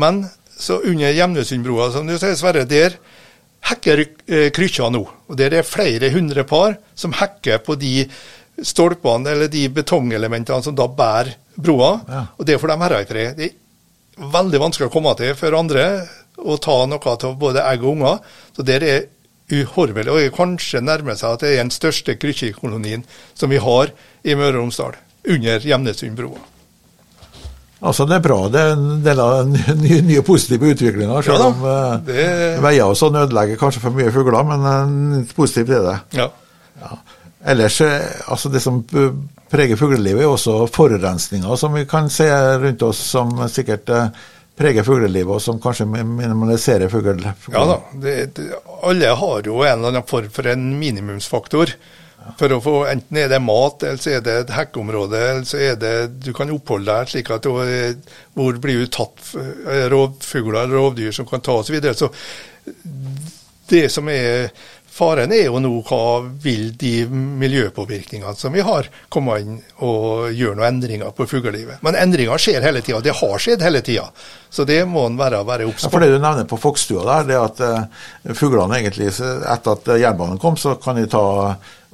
[0.00, 0.24] Men
[0.56, 2.96] så under Gjemnesundbrua, som du sier, Sverre, der
[3.70, 5.02] hekker eh, krykkja nå.
[5.28, 8.06] Og der er flere hundre par som hekker på de
[8.62, 11.92] stolpene eller de betongelementene som da bærer broa.
[12.08, 12.26] Ja.
[12.38, 13.38] Og det får de herre i fred.
[13.38, 15.86] Det er veldig vanskelig å komme til for andre
[16.38, 18.22] å ta noe av både egg og unger.
[18.56, 19.04] Så der er
[19.52, 20.10] uhorvelig.
[20.10, 23.04] Og kanskje nærmer seg at det er den største krykkjekolonien
[23.36, 23.92] som vi har
[24.24, 26.50] i Møre og Romsdal, under Gjemnesundbrua.
[27.84, 28.38] Altså Det er bra.
[28.48, 31.20] Det er en del av den nye, nye positive utviklinga.
[31.26, 32.28] Selv ja, om uh, det...
[32.64, 35.98] veier og sånn ødelegger kanskje for mye fugler, men uh, positivt er det.
[36.22, 36.30] Ja.
[36.80, 36.96] ja.
[37.52, 38.00] Ellers, eh,
[38.32, 38.78] altså det som
[39.52, 42.24] preger fuglelivet, er også forurensninga som vi kan se
[42.62, 43.92] rundt oss, som sikkert
[44.56, 47.24] preger fuglelivet, og som kanskje minimaliserer fugl...
[47.52, 47.80] Ja da.
[48.02, 48.48] Det, det,
[48.86, 51.74] alle har jo en eller annen form for en minimumsfaktor.
[52.38, 55.60] For å få, Enten er det mat, eller så er det et hekkeområde, eller så
[55.60, 55.94] er det
[56.24, 57.50] du kan oppholde deg slik at du,
[58.38, 61.76] hvor blir du tatt eh, rovfugler eller rovdyr som kan ta osv.
[61.92, 62.72] Så, så
[63.68, 64.48] det som er
[64.94, 70.54] Faren er jo nå hva vil de miljøpåvirkningene som vi har, komme inn og gjøre
[70.60, 71.80] noen endringer på fuglelivet.
[71.82, 73.00] Men endringer skjer hele tida.
[73.02, 74.04] Det har skjedd hele tida.
[74.54, 75.88] Så det må en være, være obs på.
[75.88, 79.90] Ja, for det du nevner på Fokstua der, det at uh, fuglene egentlig, etter at
[79.98, 81.24] jernbanen kom, så kan de ta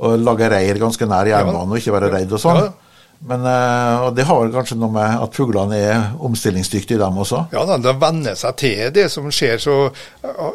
[0.00, 2.64] og lage reir ganske nær jernbanen og ikke være redd og sånn.
[2.66, 2.89] Ja.
[3.20, 7.44] Men, eh, og Det har kanskje noe med at fuglene er omstillingsdyktige, dem også?
[7.52, 9.58] Ja, de venner seg til det som skjer.
[9.60, 9.92] så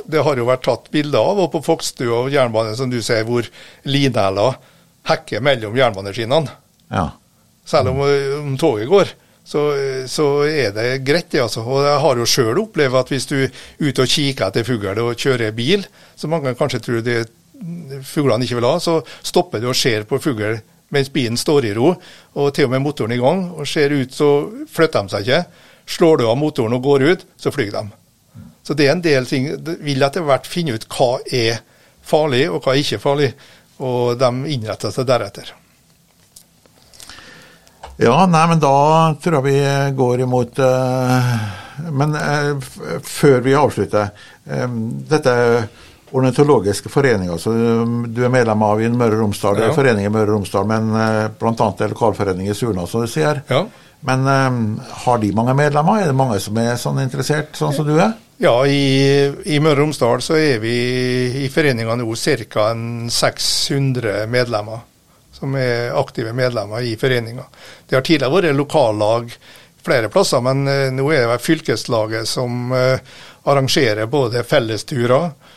[0.09, 3.23] Det har jo vært tatt bilder av og på Fokstua og jernbanen, som du sier,
[3.23, 3.45] hvor
[3.85, 4.57] lineler
[5.05, 6.49] hekker mellom jernbaneskinnene.
[6.89, 7.11] Ja.
[7.65, 9.13] Selv om, om, toget går.
[9.45, 9.61] Så,
[10.09, 11.41] så, er det greit, det.
[11.41, 11.61] altså.
[11.61, 15.01] Og Jeg har jo sjøl opplevd at hvis du er ute og kikker etter fugl
[15.05, 15.85] og kjører bil,
[16.17, 17.27] som mange kanskje tror det
[18.05, 20.57] fuglene ikke vil ha, så stopper du og ser på fugl
[20.95, 21.91] mens bilen står i ro,
[22.39, 24.31] og til og med motoren i gang, og ser ut så
[24.71, 25.65] flytter de seg ikke.
[25.95, 27.83] Slår du av motoren og går ut, så flyr de.
[28.65, 29.43] Så det er en del ting
[29.85, 31.59] Vil etter hvert finne ut hva er
[32.05, 33.29] farlig, og hva er ikke farlig,
[33.83, 35.51] og de innretter seg deretter.
[38.01, 38.75] Ja, nei, men da
[39.23, 39.59] tror jeg vi
[39.95, 41.29] går imot uh,
[41.95, 42.65] Men uh,
[42.99, 44.09] før vi avslutter
[44.43, 45.35] um, Dette
[46.11, 49.57] ornitologiske foreninger som um, du er medlem av i Møre og Romsdal.
[49.57, 49.77] Det er ja.
[49.77, 51.69] forening i Møre og Romsdal, men uh, bl.a.
[51.81, 53.41] er lokalforening i Surna, som du sier.
[53.49, 53.63] Ja.
[54.05, 54.59] Men um,
[55.05, 56.03] har de mange medlemmer?
[56.03, 58.13] Er det mange som er sånn interessert, sånn som du er?
[58.41, 60.75] Ja, i, i Møre og Romsdal så er vi
[61.45, 62.17] i foreninga nå
[62.51, 62.67] ca.
[63.09, 64.83] 600 medlemmer
[65.35, 67.43] som er aktive medlemmer i foreninga.
[67.87, 69.33] Det har tidligere vært lokallag
[69.85, 73.01] flere plasser, men uh, nå er det fylkeslaget som uh,
[73.49, 75.54] arrangerer både fellesturer Eh,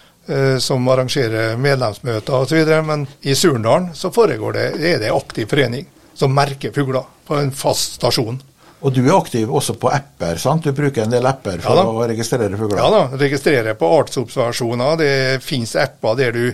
[0.61, 2.73] som arrangerer medlemsmøter osv.
[2.85, 5.87] Men i Surndalen så foregår det, er det aktiv forening
[6.19, 8.41] som merker fugler på en fast stasjon.
[8.79, 10.67] Og du er aktiv også på apper, sant?
[10.67, 12.79] Du bruker en del apper for ja, å registrere fugler?
[12.79, 15.01] Ja da, registrerer på artsobservasjoner.
[15.01, 16.45] Det finnes apper der du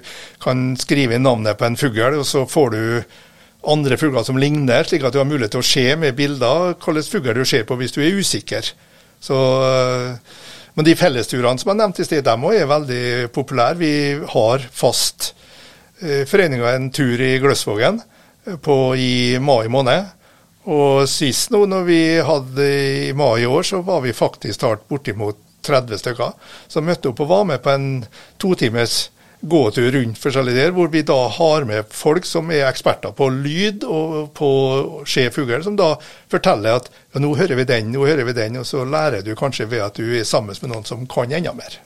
[0.40, 2.82] kan skrive inn navnet på en fugl, og så får du
[3.74, 7.10] andre fugler som ligner, slik at du har mulighet til å se med bilder hvilken
[7.12, 8.72] fugl du ser på hvis du er usikker.
[9.24, 10.40] Så uh,
[10.74, 13.04] men de fellesturene som jeg nevnte i sted, dem òg er veldig
[13.34, 13.78] populære.
[13.78, 13.92] Vi
[14.32, 15.30] har fast
[16.02, 18.00] eh, foreninga en tur i Gløsvågen
[18.50, 20.10] eh, i mai måned.
[20.64, 22.68] Og sist nå, når vi hadde
[23.10, 26.32] i mai i år, så var vi faktisk talt bortimot 30 stykker,
[26.68, 27.88] som møtte opp og var med på en
[28.40, 29.08] totimes
[29.51, 33.84] gåtur rundt forskjellige der, hvor vi da har med folk som er eksperter på lyd
[33.84, 34.51] og på
[35.09, 35.95] se fugl, som da
[36.32, 39.34] forteller at ja, nå hører vi den, nå hører vi den, og så lærer du
[39.38, 41.80] kanskje ved at du er sammen med noen som kan enda mer.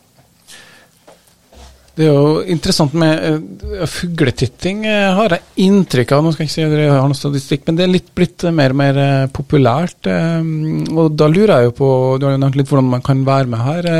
[1.98, 6.20] Det er jo interessant med uh, fugletitting, uh, har jeg inntrykk av.
[6.22, 8.44] Nå skal jeg ikke si at jeg har noen statistikk, men det er litt blitt
[8.46, 9.00] uh, mer og mer
[9.34, 10.06] populært.
[10.06, 11.88] og da lurer jeg jo på,
[12.20, 13.90] du har jo nevnt litt hvordan man kan være med her.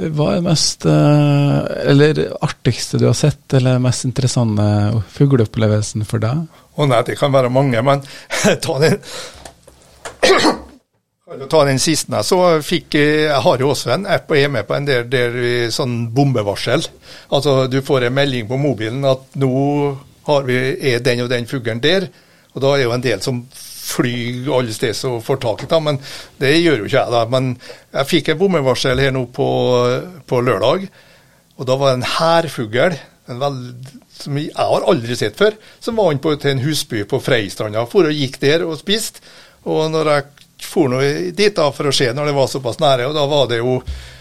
[0.00, 4.64] Hva er det mest eller artigste du har sett, eller mest interessante
[5.12, 6.46] fugleopplevelsen for deg?
[6.80, 8.02] Å nei, det kan være mange, men
[8.64, 8.98] ta den
[11.50, 14.74] ta den siste, så fikk jeg har jo også en app og er med på
[14.74, 15.36] en del del
[15.72, 16.82] sånn bombevarsel.
[17.36, 19.52] Altså du får en melding på mobilen at nå
[20.26, 20.58] har vi,
[20.90, 22.08] er den og den fuglen der.
[22.54, 23.44] Og da er jo en del som
[23.90, 26.00] flyr alle steder og får tak i dem, men
[26.40, 27.14] det gjør jo ikke jeg.
[27.14, 27.22] da.
[27.34, 27.52] Men
[27.98, 29.48] jeg fikk en bombevarsel her nå på,
[30.30, 30.88] på lørdag,
[31.58, 32.98] og da var det en hærfugl
[34.20, 37.84] som jeg har aldri sett før, som var inne til en husby på Freistranda.
[37.88, 39.22] For og gikk der og spiste.
[39.68, 40.24] Og når jeg
[40.64, 41.00] for nå
[41.36, 43.08] dit da for å se når det var såpass nære.
[43.08, 43.80] og Da var det jo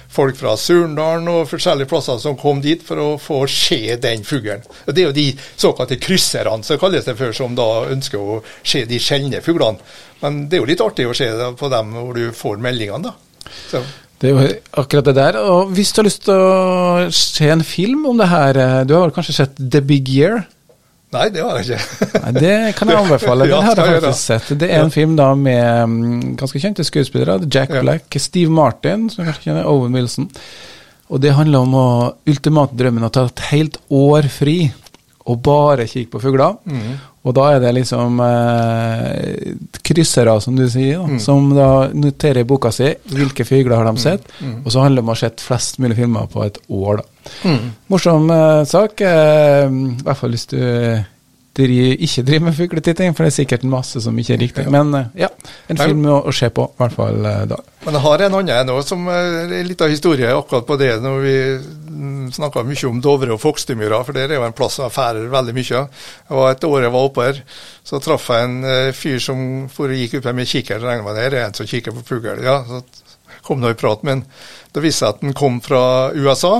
[0.10, 4.66] folk fra Surndalen og forskjellige plasser som kom dit for å få se den fuglen.
[4.88, 8.42] Og Det er jo de såkalte krysserne som kalles det før, som da ønsker å
[8.64, 9.80] se de sjeldne fuglene.
[10.24, 11.30] Men det er jo litt artig å se
[11.60, 13.52] på dem hvor du får meldingene, da.
[13.70, 13.84] Så.
[14.20, 14.48] Det er jo
[14.82, 15.38] akkurat det der.
[15.48, 18.98] Og hvis du har lyst til å se en film om det her, eh, du
[18.98, 20.44] har kanskje sett The Big Year?
[21.10, 22.08] Nei, det har jeg ikke.
[22.22, 23.48] Nei, det kan jeg anbefale.
[23.50, 24.52] Den har jeg faktisk sett.
[24.62, 27.40] Det er en film da med um, ganske kjente skuespillere.
[27.50, 30.30] Jack Black, Steve Martin, som kanskje kjenner, Owen Wilson.
[31.10, 31.88] Og det handler om å
[32.30, 34.60] ultimate drømmen å ta et helt år fri
[35.30, 36.60] og bare kikke på fugler.
[36.70, 36.94] Mm.
[37.28, 41.20] Og da er det liksom eh, kryssere, som du sier, da, mm.
[41.20, 44.02] som da noterer i boka si hvilke fugler har de mm.
[44.02, 44.56] sett, mm.
[44.64, 47.02] og så handler det om å ha sett flest mulig filmer på et år.
[47.02, 47.34] da.
[47.44, 47.70] Mm.
[47.92, 50.60] Morsom eh, sak, eh, i hvert fall hvis du
[51.60, 54.70] ikke driver med fugletitting, for det er sikkert masse som ikke er riktig.
[54.72, 55.30] Men eh, ja,
[55.68, 57.60] en film å, å se på, i hvert fall eh, da.
[57.86, 61.22] Men jeg har en annen òg som er litt av historie akkurat på det, når
[61.24, 64.92] vi mm, snakka mye om Dovre og Fokstemyra, for der er jo en plass jeg
[64.92, 65.84] færer veldig mye.
[66.28, 67.40] Det var et år jeg var oppe her,
[67.88, 71.16] så traff jeg en uh, fyr som for gikk opp her med kikkert, regner med
[71.20, 72.44] det er en som kikker på fugl.
[72.44, 72.84] Ja, så
[73.48, 74.26] kom nå i prat med han.
[74.76, 75.82] Da viste jeg at han kom fra
[76.20, 76.58] USA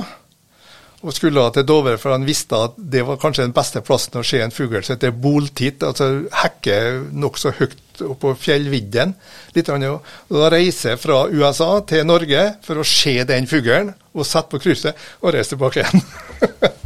[1.00, 4.26] og skulle til Dovre, for han visste at det var kanskje den beste plassen å
[4.26, 6.10] se en fugl som heter boltitt, altså
[6.42, 6.76] hekke
[7.16, 7.78] nokså høyt
[8.20, 9.14] på fjellvidden.
[9.56, 10.12] litt annet.
[10.30, 14.52] Og Da reiser jeg fra USA til Norge for å se den fuglen, og sette
[14.52, 16.06] på krysset og reise tilbake igjen.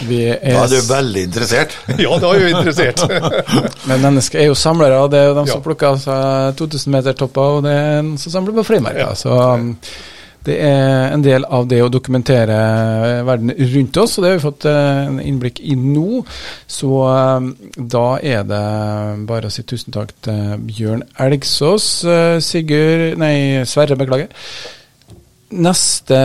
[0.00, 0.54] Er...
[0.54, 1.74] Da er du veldig interessert?
[2.04, 3.02] ja, da er jeg interessert.
[3.90, 5.64] Men mennesker er jo samlere, og det er jo de som ja.
[5.64, 9.02] plukker seg 2000 meter topper, og det er en som samler på frimerker.
[9.02, 9.18] Ja.
[9.18, 9.72] Så um,
[10.46, 12.56] det er en del av det å dokumentere
[13.28, 16.22] verden rundt oss, og det har vi fått eh, en innblikk i nå.
[16.70, 18.64] Så eh, da er det
[19.28, 21.90] bare å si tusen takk til Bjørn Elgsås.
[22.08, 24.32] Eh, Sigurd Nei, Sverre, beklager.
[25.60, 26.18] Neste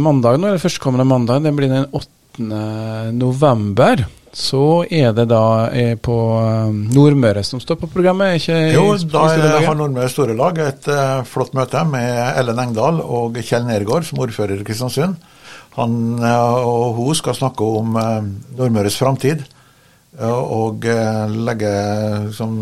[0.00, 3.14] mandag, nå, eller førstkommende mandag, det blir den 8.
[3.14, 4.02] november
[4.34, 8.40] så er det da er på um, Nordmøre som står på programmet?
[8.40, 9.28] Ikke jo, da
[9.62, 14.18] har Nordmøre Store Lag et uh, flott møte med Ellen Engdahl og Kjell Nergård som
[14.24, 15.14] ordfører i Kristiansund.
[15.78, 18.26] Han uh, og hun skal snakke om uh,
[18.58, 19.46] Nordmøres framtid.
[20.14, 21.70] Og legge
[22.36, 22.52] som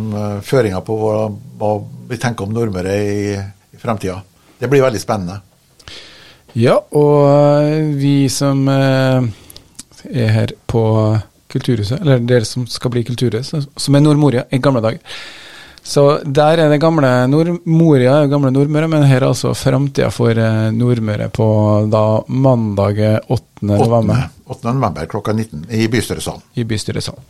[0.40, 1.26] føringer på hva,
[1.60, 1.72] hva,
[2.08, 4.14] vi tenker om Nordmøre i, i framtida.
[4.56, 5.36] Det blir veldig spennende.
[6.56, 9.28] Ja, og vi som er
[10.08, 10.86] her på
[11.52, 15.00] Kulturhuset, eller dere som skal bli Kulturhuset, som er Nordmoria i gamle dager.
[15.82, 20.68] Så der er det gamle Nordmoria, gamle Nordmøre, men her er altså framtida for eh,
[20.70, 21.46] Nordmøre på
[21.90, 23.66] da mandag 8.
[23.66, 24.28] november.
[24.46, 24.70] 8.
[24.70, 26.42] november klokka 19 i bystyresalen.
[26.54, 27.26] I bystyresalen.